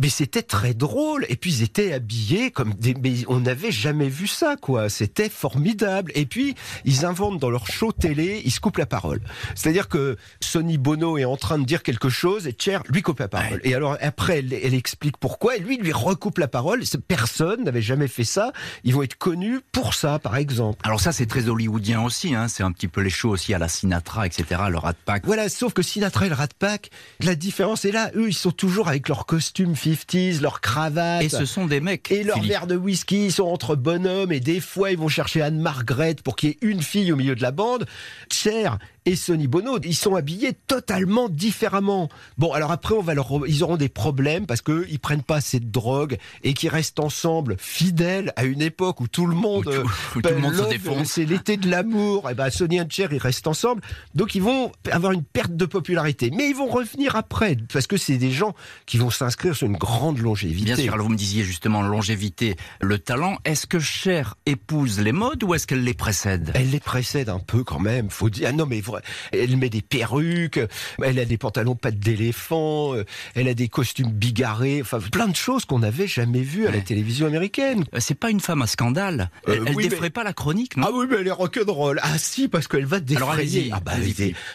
Mais 0.00 0.08
c'était 0.08 0.42
très 0.42 0.74
drôle. 0.74 1.24
Et 1.28 1.36
puis 1.36 1.52
ils 1.52 1.62
étaient 1.62 1.92
habillés 1.92 2.50
comme 2.50 2.74
des. 2.74 2.94
Mais 2.94 3.14
on 3.28 3.40
n'avait 3.40 3.70
jamais 3.70 4.08
vu 4.08 4.26
ça, 4.26 4.56
quoi. 4.56 4.88
C'était 4.88 5.28
formidable. 5.28 6.12
Et 6.14 6.26
puis 6.26 6.54
ils 6.84 7.04
inventent 7.04 7.38
dans 7.38 7.50
leur 7.50 7.66
show 7.66 7.92
télé, 7.92 8.42
ils 8.44 8.50
se 8.50 8.60
coupent 8.60 8.78
la 8.78 8.86
parole. 8.86 9.20
C'est-à-dire 9.54 9.88
que 9.88 10.16
Sonny 10.40 10.78
Bono 10.78 11.18
est 11.18 11.24
en 11.24 11.36
train 11.36 11.58
de 11.58 11.64
dire 11.64 11.82
quelque 11.82 12.08
chose 12.08 12.46
et 12.46 12.54
Cher 12.58 12.82
lui 12.88 13.02
coupe 13.02 13.20
la 13.20 13.28
parole. 13.28 13.60
Et 13.62 13.74
alors 13.74 13.96
après, 14.00 14.38
elle, 14.38 14.52
elle 14.52 14.74
explique 14.74 15.16
pourquoi 15.16 15.56
et 15.56 15.60
lui 15.60 15.76
lui 15.76 15.92
recoupe 15.92 16.38
la 16.38 16.48
parole. 16.48 16.82
Personne 17.06 17.64
n'avait 17.64 17.82
jamais 17.82 18.08
fait 18.08 18.24
ça. 18.24 18.52
Ils 18.84 18.94
vont 18.94 19.02
être 19.02 19.16
connus 19.16 19.60
pour 19.72 19.94
ça, 19.94 20.18
par 20.18 20.36
exemple. 20.36 20.80
Alors 20.84 21.00
ça 21.00 21.12
c'est 21.12 21.26
très 21.26 21.48
hollywoodien 21.48 22.02
aussi, 22.02 22.34
hein. 22.34 22.48
c'est 22.48 22.62
un 22.62 22.72
petit 22.72 22.88
peu 22.88 23.00
les 23.00 23.10
shows 23.10 23.30
aussi 23.30 23.54
à 23.54 23.58
la 23.58 23.68
Sinatra, 23.68 24.26
etc. 24.26 24.62
Le 24.70 24.78
Rat 24.78 24.94
Pack. 25.04 25.24
Voilà, 25.26 25.48
sauf 25.48 25.72
que 25.72 25.82
Sinatra 25.82 26.26
et 26.26 26.28
le 26.28 26.34
Rat 26.34 26.48
Pack, 26.58 26.90
la 27.20 27.34
différence 27.34 27.84
est 27.84 27.92
là. 27.92 28.10
Eux, 28.14 28.28
ils 28.28 28.34
sont 28.34 28.50
toujours 28.50 28.88
avec 28.88 29.08
leurs 29.08 29.26
costumes 29.26 29.76
50s, 29.78 30.40
leurs 30.40 30.60
cravates. 30.60 31.22
Et 31.22 31.28
ce 31.28 31.44
sont 31.44 31.66
des 31.66 31.80
mecs. 31.80 32.10
Et 32.10 32.24
leur 32.24 32.36
Philippe. 32.36 32.50
verre 32.50 32.66
de 32.66 32.76
whisky, 32.76 33.26
ils 33.26 33.32
sont 33.32 33.44
entre 33.44 33.76
bonhommes 33.76 34.32
et 34.32 34.40
des 34.40 34.60
fois 34.60 34.90
ils 34.90 34.98
vont 34.98 35.08
chercher 35.08 35.42
Anne-Margaret 35.42 36.16
pour 36.22 36.36
qu'il 36.36 36.50
y 36.50 36.52
ait 36.52 36.58
une 36.62 36.82
fille 36.82 37.12
au 37.12 37.16
milieu 37.16 37.34
de 37.34 37.42
la 37.42 37.52
bande. 37.52 37.86
Cher 38.30 38.78
et 39.08 39.16
Sonny 39.16 39.46
Bono, 39.48 39.78
ils 39.84 39.94
sont 39.94 40.14
habillés 40.16 40.52
totalement 40.66 41.28
différemment. 41.30 42.08
Bon, 42.36 42.52
alors 42.52 42.70
après, 42.72 42.94
on 42.94 43.00
va 43.02 43.14
leur, 43.14 43.28
ils 43.46 43.62
auront 43.64 43.76
des 43.78 43.88
problèmes 43.88 44.46
parce 44.46 44.60
que 44.60 44.86
ils 44.90 44.98
prennent 44.98 45.22
pas 45.22 45.36
assez 45.36 45.60
de 45.60 45.70
drogue 45.70 46.18
et 46.44 46.52
qu'ils 46.52 46.68
restent 46.68 47.00
ensemble, 47.00 47.56
fidèles 47.58 48.32
à 48.36 48.44
une 48.44 48.60
époque 48.60 49.00
où 49.00 49.08
tout 49.08 49.26
le 49.26 49.34
monde, 49.34 49.66
Où 49.66 49.70
tout- 49.70 49.76
euh, 49.78 49.84
où 50.16 50.22
tout 50.22 50.28
le 50.28 50.38
monde 50.38 50.54
se 50.54 50.68
défonce. 50.68 51.08
C'est 51.08 51.24
l'été 51.24 51.56
de 51.56 51.70
l'amour. 51.70 52.28
Et 52.30 52.34
ben, 52.34 52.50
Sonny 52.50 52.76
et 52.78 52.82
Cher, 52.90 53.12
ils 53.12 53.18
restent 53.18 53.46
ensemble. 53.46 53.80
Donc, 54.14 54.34
ils 54.34 54.42
vont 54.42 54.72
avoir 54.90 55.12
une 55.12 55.24
perte 55.24 55.56
de 55.56 55.64
popularité. 55.64 56.30
Mais 56.30 56.50
ils 56.50 56.54
vont 56.56 56.68
revenir 56.68 57.16
après 57.16 57.56
parce 57.72 57.86
que 57.86 57.96
c'est 57.96 58.18
des 58.18 58.30
gens 58.30 58.54
qui 58.86 58.98
vont 58.98 59.10
s'inscrire 59.10 59.56
sur 59.56 59.66
une 59.66 59.76
grande 59.78 60.18
longévité. 60.18 60.64
Bien 60.74 60.76
sûr, 60.76 60.92
alors 60.94 61.06
vous 61.06 61.12
me 61.12 61.16
disiez 61.18 61.44
justement 61.44 61.80
longévité, 61.82 62.56
le 62.80 62.98
talent. 62.98 63.38
Est-ce 63.46 63.66
que 63.66 63.78
Cher 63.78 64.34
épouse 64.44 65.00
les 65.00 65.12
modes 65.12 65.42
ou 65.44 65.54
est-ce 65.54 65.66
qu'elle 65.66 65.82
les 65.84 65.94
précède? 65.94 66.52
Elle 66.54 66.70
les 66.70 66.80
précède 66.80 67.28
un 67.30 67.38
peu 67.38 67.64
quand 67.64 67.80
même, 67.80 68.10
faut 68.10 68.28
dire. 68.28 68.48
Ah 68.50 68.52
non 68.52 68.66
mais 68.66 68.82
vra- 68.98 69.02
Elle 69.32 69.56
met 69.56 69.68
des 69.70 69.82
perruques, 69.82 70.60
elle 71.02 71.18
a 71.18 71.24
des 71.24 71.38
pantalons 71.38 71.74
pattes 71.76 71.98
d'éléphant, 71.98 72.94
euh, 72.94 73.04
elle 73.34 73.48
a 73.48 73.54
des 73.54 73.68
costumes 73.68 74.10
bigarrés, 74.10 74.80
enfin 74.82 74.98
plein 75.00 75.28
de 75.28 75.36
choses 75.36 75.64
qu'on 75.64 75.78
n'avait 75.80 76.06
jamais 76.06 76.40
vues 76.42 76.66
à 76.66 76.70
la 76.70 76.80
télévision 76.80 77.26
américaine. 77.26 77.84
Euh, 77.94 77.98
C'est 78.00 78.14
pas 78.18 78.30
une 78.30 78.40
femme 78.40 78.62
à 78.62 78.66
scandale. 78.66 79.30
Elle, 79.46 79.52
Euh, 79.60 79.64
elle 79.66 79.74
oui, 79.76 79.84
défraie 79.88 80.02
mais- 80.06 80.10
pas 80.10 80.24
la 80.24 80.32
chronique, 80.32 80.76
non 80.76 80.86
Ah 80.88 80.92
oui, 80.94 81.06
mais 81.10 81.16
elle 81.20 81.26
est 81.26 81.30
rock'n'roll. 81.30 82.00
Ah 82.02 82.18
si, 82.18 82.48
parce 82.48 82.68
qu'elle 82.68 82.86
va 82.86 82.96
Alors, 82.96 83.30
défrayer. 83.36 83.70
Ah 83.72 83.80
bah. 83.80 83.92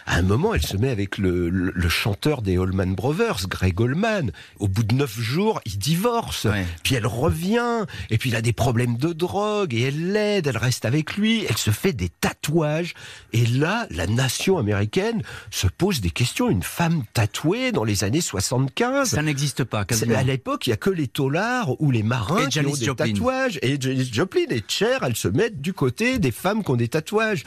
À 0.05 0.17
un 0.17 0.21
moment, 0.21 0.53
elle 0.53 0.65
se 0.65 0.77
met 0.77 0.89
avec 0.89 1.17
le, 1.17 1.49
le- 1.49 1.71
le 1.75 1.89
chanteur 1.89 2.41
des 2.41 2.57
Allman 2.57 2.93
Brothers, 2.95 3.47
Greg 3.47 3.79
Allman. 3.81 4.31
Au 4.59 4.67
bout 4.67 4.83
de 4.83 4.95
neuf 4.95 5.19
jours, 5.19 5.61
il 5.65 5.77
divorce. 5.77 6.45
Ouais. 6.45 6.65
Puis 6.83 6.95
elle 6.95 7.07
revient. 7.07 7.85
Et 8.09 8.17
puis 8.17 8.29
il 8.29 8.35
a 8.35 8.41
des 8.41 8.53
problèmes 8.53 8.97
de 8.97 9.13
drogue. 9.13 9.73
Et 9.73 9.81
elle 9.81 10.11
l'aide. 10.11 10.47
Elle 10.47 10.57
reste 10.57 10.85
avec 10.85 11.15
lui. 11.15 11.45
Elle 11.49 11.57
se 11.57 11.71
fait 11.71 11.93
des 11.93 12.09
tatouages. 12.09 12.93
Et 13.33 13.45
là, 13.45 13.87
la 13.91 14.07
nation 14.23 14.57
américaine 14.57 15.21
se 15.51 15.67
pose 15.67 16.01
des 16.01 16.09
questions. 16.09 16.49
Une 16.49 16.63
femme 16.63 17.03
tatouée 17.13 17.71
dans 17.71 17.83
les 17.83 18.03
années 18.03 18.21
75. 18.21 19.09
Ça 19.09 19.21
n'existe 19.21 19.63
pas, 19.63 19.85
quasiment. 19.85 20.17
À 20.17 20.23
l'époque, 20.23 20.65
il 20.67 20.71
y 20.71 20.73
a 20.73 20.77
que 20.77 20.89
les 20.89 21.07
taulards 21.07 21.79
ou 21.81 21.91
les 21.91 22.03
marins 22.03 22.45
Et 22.45 22.47
qui 22.47 22.59
ont 22.61 22.73
des 22.73 22.85
Joplin. 22.85 23.07
tatouages. 23.07 23.59
Et 23.61 23.77
Janis 23.79 24.09
Joplin 24.11 24.45
et 24.49 24.63
Cher, 24.67 25.03
elles 25.03 25.15
se 25.15 25.27
mettent 25.27 25.61
du 25.61 25.73
côté 25.73 26.19
des 26.19 26.31
femmes 26.31 26.63
qui 26.63 26.71
ont 26.71 26.75
des 26.75 26.87
tatouages. 26.87 27.43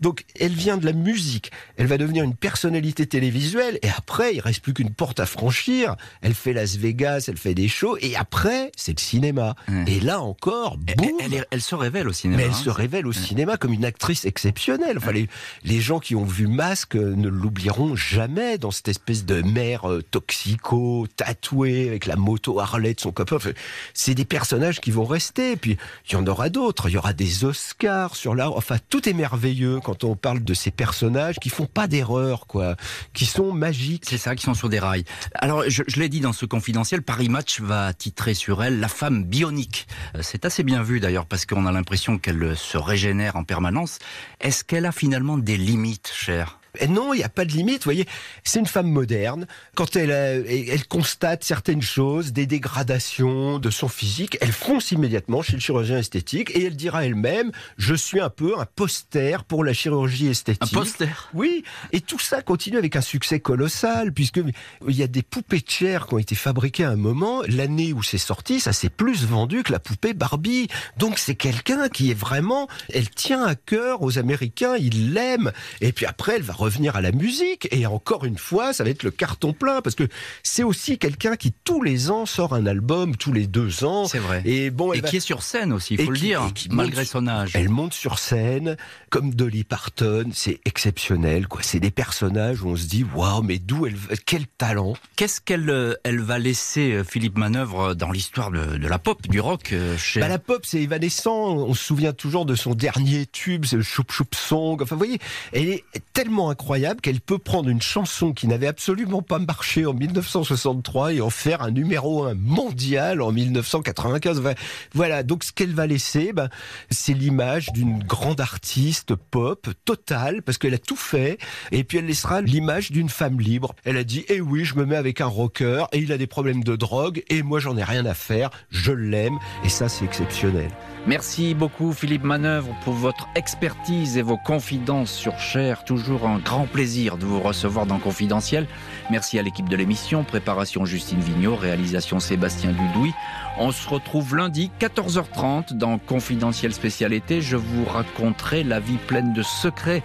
Donc, 0.00 0.24
elle 0.38 0.52
vient 0.52 0.76
de 0.76 0.84
la 0.84 0.92
musique. 0.92 1.50
Elle 1.76 1.86
va 1.86 1.98
devenir 1.98 2.24
une 2.24 2.34
personnalité 2.34 3.06
télévisuelle. 3.06 3.78
Et 3.82 3.88
après, 3.88 4.34
il 4.34 4.40
reste 4.40 4.60
plus 4.60 4.74
qu'une 4.74 4.90
porte 4.90 5.20
à 5.20 5.26
franchir. 5.26 5.96
Elle 6.22 6.34
fait 6.34 6.52
Las 6.52 6.76
Vegas, 6.76 7.26
elle 7.28 7.36
fait 7.36 7.54
des 7.54 7.68
shows. 7.68 7.96
Et 8.00 8.16
après, 8.16 8.72
c'est 8.76 8.92
le 8.92 9.00
cinéma. 9.00 9.54
Et 9.86 10.00
là 10.00 10.20
encore, 10.20 10.78
Elle, 10.86 10.96
boum 10.96 11.12
elle 11.20 11.46
elle 11.50 11.62
se 11.62 11.74
révèle 11.74 12.08
au 12.08 12.12
cinéma. 12.12 12.38
mais 12.38 12.44
elle 12.44 12.50
hein. 12.50 12.64
se 12.64 12.70
révèle 12.70 13.06
au 13.06 13.12
cinéma 13.12 13.56
comme 13.56 13.72
une 13.72 13.84
actrice 13.84 14.24
exceptionnelle. 14.24 14.98
Enfin, 14.98 15.12
les, 15.12 15.28
les 15.64 15.80
gens 15.80 15.98
qui 15.98 16.14
ont 16.14 16.24
vu 16.24 16.46
Masque 16.46 16.94
ne 16.94 17.28
l'oublieront 17.28 17.96
jamais 17.96 18.58
dans 18.58 18.70
cette 18.70 18.88
espèce 18.88 19.24
de 19.24 19.42
mère 19.42 19.90
euh, 19.90 20.02
toxico, 20.02 21.06
tatouée, 21.16 21.88
avec 21.88 22.06
la 22.06 22.16
moto 22.16 22.60
Harley 22.60 22.94
de 22.94 23.00
son 23.00 23.12
copain. 23.12 23.36
Enfin, 23.36 23.50
c'est 23.94 24.14
des 24.14 24.24
personnages 24.24 24.80
qui 24.80 24.90
vont 24.90 25.04
rester. 25.04 25.52
Et 25.52 25.56
puis, 25.56 25.76
il 26.08 26.12
y 26.12 26.16
en 26.16 26.26
aura 26.26 26.48
d'autres. 26.48 26.88
Il 26.88 26.92
y 26.92 26.98
aura 26.98 27.12
des 27.12 27.44
Oscars 27.44 28.16
sur 28.16 28.34
l'art. 28.34 28.56
Enfin, 28.56 28.76
tout 28.88 29.08
est 29.08 29.12
merveilleux 29.12 29.80
quand 29.86 30.02
on 30.02 30.16
parle 30.16 30.42
de 30.42 30.52
ces 30.52 30.72
personnages 30.72 31.36
qui 31.40 31.48
font 31.48 31.66
pas 31.66 31.86
d'erreur, 31.86 32.48
quoi. 32.48 32.74
Qui 33.12 33.24
sont 33.24 33.52
magiques. 33.52 34.02
C'est 34.04 34.18
ça, 34.18 34.34
qui 34.34 34.42
sont 34.42 34.54
sur 34.54 34.68
des 34.68 34.80
rails. 34.80 35.04
Alors, 35.36 35.62
je, 35.68 35.84
je 35.86 36.00
l'ai 36.00 36.08
dit 36.08 36.18
dans 36.18 36.32
ce 36.32 36.44
confidentiel, 36.44 37.02
Paris 37.02 37.28
Match 37.28 37.60
va 37.60 37.94
titrer 37.94 38.34
sur 38.34 38.64
elle 38.64 38.80
la 38.80 38.88
femme 38.88 39.22
bionique. 39.22 39.86
Euh, 40.16 40.22
C'est 40.22 40.44
assez 40.44 40.64
bien 40.64 40.82
vu 40.82 40.98
d'ailleurs 40.98 41.26
parce 41.26 41.46
qu'on 41.46 41.66
a 41.66 41.70
l'impression 41.70 42.18
qu'elle 42.18 42.56
se 42.56 42.76
régénère 42.76 43.36
en 43.36 43.44
permanence. 43.44 44.00
Est-ce 44.40 44.64
qu'elle 44.64 44.86
a 44.86 44.92
finalement 44.92 45.38
des 45.38 45.56
limites, 45.56 46.10
cher 46.12 46.58
Et 46.80 46.88
non, 46.88 47.14
il 47.14 47.18
n'y 47.18 47.24
a 47.24 47.28
pas 47.28 47.44
de 47.44 47.52
limite. 47.52 47.78
Vous 47.78 47.84
voyez, 47.86 48.06
c'est 48.44 48.58
une 48.58 48.66
femme 48.66 48.88
moderne. 48.90 49.46
Quand 49.74 49.96
elle, 49.96 50.10
euh, 50.10 50.42
elle 50.48 50.86
constate 50.86 51.44
certaines 51.44 51.82
choses, 51.82 52.32
des 52.32 52.46
dégradations 52.46 53.58
de 53.58 53.70
son 53.70 53.88
physique, 53.88 54.38
elle 54.40 54.52
fonce 54.52 54.92
immédiatement 54.92 55.42
chez 55.42 55.54
le 55.54 55.58
chirurgien 55.60 55.98
esthétique 55.98 56.50
et 56.54 56.64
elle 56.66 56.76
dira 56.76 57.04
elle-même 57.04 57.50
Je 57.76 57.94
suis 57.94 58.20
un 58.20 58.30
peu 58.30 58.58
un 58.58 58.66
poster 58.66 59.44
pour 59.44 59.64
la 59.64 59.72
chirurgie 59.72 60.28
Un 60.28 60.30
esthétique. 60.32 60.72
poster? 60.72 61.08
Oui, 61.34 61.64
et 61.92 62.00
tout 62.00 62.18
ça 62.18 62.42
continue 62.42 62.78
avec 62.78 62.96
un 62.96 63.00
succès 63.00 63.40
colossal, 63.40 64.12
puisque 64.12 64.40
il 64.88 64.96
y 64.96 65.02
a 65.02 65.06
des 65.06 65.22
poupées 65.22 65.60
de 65.60 65.68
chair 65.70 66.06
qui 66.06 66.14
ont 66.14 66.18
été 66.18 66.34
fabriquées 66.34 66.84
à 66.84 66.90
un 66.90 66.96
moment. 66.96 67.42
L'année 67.48 67.92
où 67.92 68.02
c'est 68.02 68.18
sorti, 68.18 68.60
ça 68.60 68.72
s'est 68.72 68.88
plus 68.90 69.24
vendu 69.24 69.62
que 69.62 69.72
la 69.72 69.78
poupée 69.78 70.14
Barbie. 70.14 70.68
Donc 70.98 71.18
c'est 71.18 71.34
quelqu'un 71.34 71.88
qui 71.88 72.10
est 72.10 72.14
vraiment, 72.18 72.68
elle 72.92 73.10
tient 73.10 73.44
à 73.44 73.54
cœur 73.54 74.02
aux 74.02 74.18
Américains, 74.18 74.76
ils 74.76 75.12
l'aiment. 75.12 75.52
Et 75.80 75.92
puis 75.92 76.06
après, 76.06 76.36
elle 76.36 76.42
va 76.42 76.52
revenir 76.66 76.96
à 76.96 77.00
la 77.00 77.12
musique, 77.12 77.68
et 77.70 77.86
encore 77.86 78.24
une 78.24 78.38
fois, 78.38 78.72
ça 78.72 78.84
va 78.84 78.90
être 78.90 79.02
le 79.02 79.10
carton 79.10 79.52
plein, 79.52 79.80
parce 79.82 79.94
que 79.96 80.08
c'est 80.42 80.62
aussi 80.64 80.98
quelqu'un 80.98 81.36
qui 81.36 81.52
tous 81.64 81.82
les 81.82 82.10
ans 82.10 82.26
sort 82.26 82.54
un 82.54 82.66
album, 82.66 83.16
tous 83.16 83.32
les 83.32 83.46
deux 83.46 83.84
ans. 83.84 84.06
C'est 84.06 84.18
vrai. 84.18 84.42
Et 84.44 84.70
bon, 84.70 84.92
elle 84.92 84.98
Et 84.98 85.02
va- 85.02 85.08
qui 85.08 85.16
est 85.16 85.20
sur 85.20 85.42
scène 85.42 85.72
aussi, 85.72 85.94
il 85.94 86.00
Et 86.00 86.04
faut 86.04 86.10
le 86.10 86.16
qui- 86.18 86.24
dire, 86.26 86.50
qui 86.54 86.68
malgré 86.70 87.02
monte- 87.02 87.08
son 87.10 87.26
âge. 87.28 87.50
elle 87.54 87.68
monte 87.68 87.94
sur 87.94 88.18
scène 88.18 88.76
comme 89.10 89.32
Dolly 89.34 89.64
Parton, 89.64 90.30
c'est 90.32 90.60
exceptionnel 90.64 91.46
quoi. 91.48 91.62
C'est 91.62 91.80
des 91.80 91.90
personnages 91.90 92.62
où 92.62 92.68
on 92.68 92.76
se 92.76 92.86
dit 92.86 93.04
waouh, 93.14 93.42
mais 93.42 93.58
d'où 93.58 93.86
elle 93.86 93.96
quel 94.26 94.46
talent. 94.46 94.94
Qu'est-ce 95.16 95.40
qu'elle 95.40 95.70
euh, 95.70 95.94
elle 96.04 96.20
va 96.20 96.38
laisser, 96.38 96.92
euh, 96.92 97.04
Philippe 97.04 97.38
Manœuvre, 97.38 97.94
dans 97.94 98.10
l'histoire 98.10 98.50
de, 98.50 98.76
de 98.76 98.88
la 98.88 98.98
pop, 98.98 99.20
du 99.28 99.40
rock 99.40 99.72
euh, 99.72 99.96
chez... 99.96 100.20
Bah, 100.20 100.28
la 100.28 100.38
pop 100.38 100.64
c'est 100.66 100.80
évanescent, 100.80 101.32
on 101.54 101.74
se 101.74 101.84
souvient 101.84 102.12
toujours 102.12 102.44
de 102.46 102.54
son 102.54 102.74
dernier 102.74 103.26
tube, 103.26 103.64
c'est 103.64 103.76
le 103.76 103.82
Choup 103.82 104.04
Choup 104.10 104.34
Song. 104.34 104.80
Enfin 104.82 104.94
vous 104.96 104.98
voyez, 105.00 105.18
elle 105.52 105.68
est 105.68 105.84
tellement 106.12 106.50
incroyable 106.56 107.02
qu'elle 107.02 107.20
peut 107.20 107.36
prendre 107.36 107.68
une 107.68 107.82
chanson 107.82 108.32
qui 108.32 108.46
n'avait 108.46 108.66
absolument 108.66 109.20
pas 109.20 109.38
marché 109.38 109.84
en 109.84 109.92
1963 109.92 111.12
et 111.12 111.20
en 111.20 111.28
faire 111.28 111.60
un 111.60 111.70
numéro 111.70 112.24
un 112.24 112.32
mondial 112.32 113.20
en 113.20 113.30
1995. 113.30 114.38
Enfin, 114.38 114.54
Voilà, 114.94 115.22
donc 115.22 115.44
ce 115.44 115.52
qu'elle 115.52 115.74
va 115.74 115.86
laisser, 115.86 116.32
ben, 116.32 116.48
c'est 116.90 117.12
l'image 117.12 117.72
d'une 117.74 118.02
grande 118.02 118.40
artiste 118.40 119.14
pop 119.14 119.68
totale, 119.84 120.40
parce 120.40 120.56
qu'elle 120.56 120.72
a 120.72 120.78
tout 120.78 120.96
fait, 120.96 121.36
et 121.72 121.84
puis 121.84 121.98
elle 121.98 122.06
laissera 122.06 122.40
l'image 122.40 122.90
d'une 122.90 123.10
femme 123.10 123.38
libre. 123.38 123.74
Elle 123.84 123.98
a 123.98 124.04
dit, 124.04 124.24
eh 124.30 124.40
oui, 124.40 124.64
je 124.64 124.76
me 124.76 124.86
mets 124.86 124.96
avec 124.96 125.20
un 125.20 125.26
rocker, 125.26 125.84
et 125.92 125.98
il 125.98 126.10
a 126.10 126.16
des 126.16 126.26
problèmes 126.26 126.64
de 126.64 126.74
drogue, 126.74 127.22
et 127.28 127.42
moi 127.42 127.60
j'en 127.60 127.76
ai 127.76 127.84
rien 127.84 128.06
à 128.06 128.14
faire, 128.14 128.48
je 128.70 128.92
l'aime, 128.92 129.38
et 129.62 129.68
ça 129.68 129.90
c'est 129.90 130.06
exceptionnel. 130.06 130.70
Merci 131.06 131.54
beaucoup 131.54 131.92
Philippe 131.92 132.24
Manœuvre 132.24 132.74
pour 132.82 132.94
votre 132.94 133.28
expertise 133.36 134.16
et 134.16 134.22
vos 134.22 134.38
confidences 134.38 135.12
sur 135.12 135.38
Cher. 135.38 135.84
Toujours 135.84 136.26
un 136.26 136.40
grand 136.46 136.66
plaisir 136.66 137.18
de 137.18 137.26
vous 137.26 137.40
recevoir 137.40 137.86
dans 137.86 137.98
Confidentiel. 137.98 138.68
Merci 139.10 139.36
à 139.36 139.42
l'équipe 139.42 139.68
de 139.68 139.74
l'émission, 139.74 140.22
préparation 140.22 140.84
Justine 140.84 141.18
Vignot, 141.18 141.56
réalisation 141.56 142.20
Sébastien 142.20 142.70
Dudouis. 142.70 143.12
On 143.58 143.72
se 143.72 143.88
retrouve 143.88 144.36
lundi 144.36 144.70
14h30 144.80 145.72
dans 145.72 145.98
Confidentiel 145.98 146.72
spécialité. 146.72 147.40
Je 147.40 147.56
vous 147.56 147.84
raconterai 147.84 148.62
la 148.62 148.78
vie 148.78 148.98
pleine 149.08 149.32
de 149.32 149.42
secrets 149.42 150.04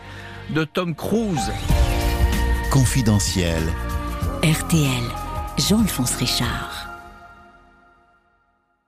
de 0.50 0.64
Tom 0.64 0.96
Cruise. 0.96 1.52
Confidentiel. 2.72 3.62
RTL. 4.44 5.04
Jean-Alphonse 5.60 6.16
Richard. 6.16 6.71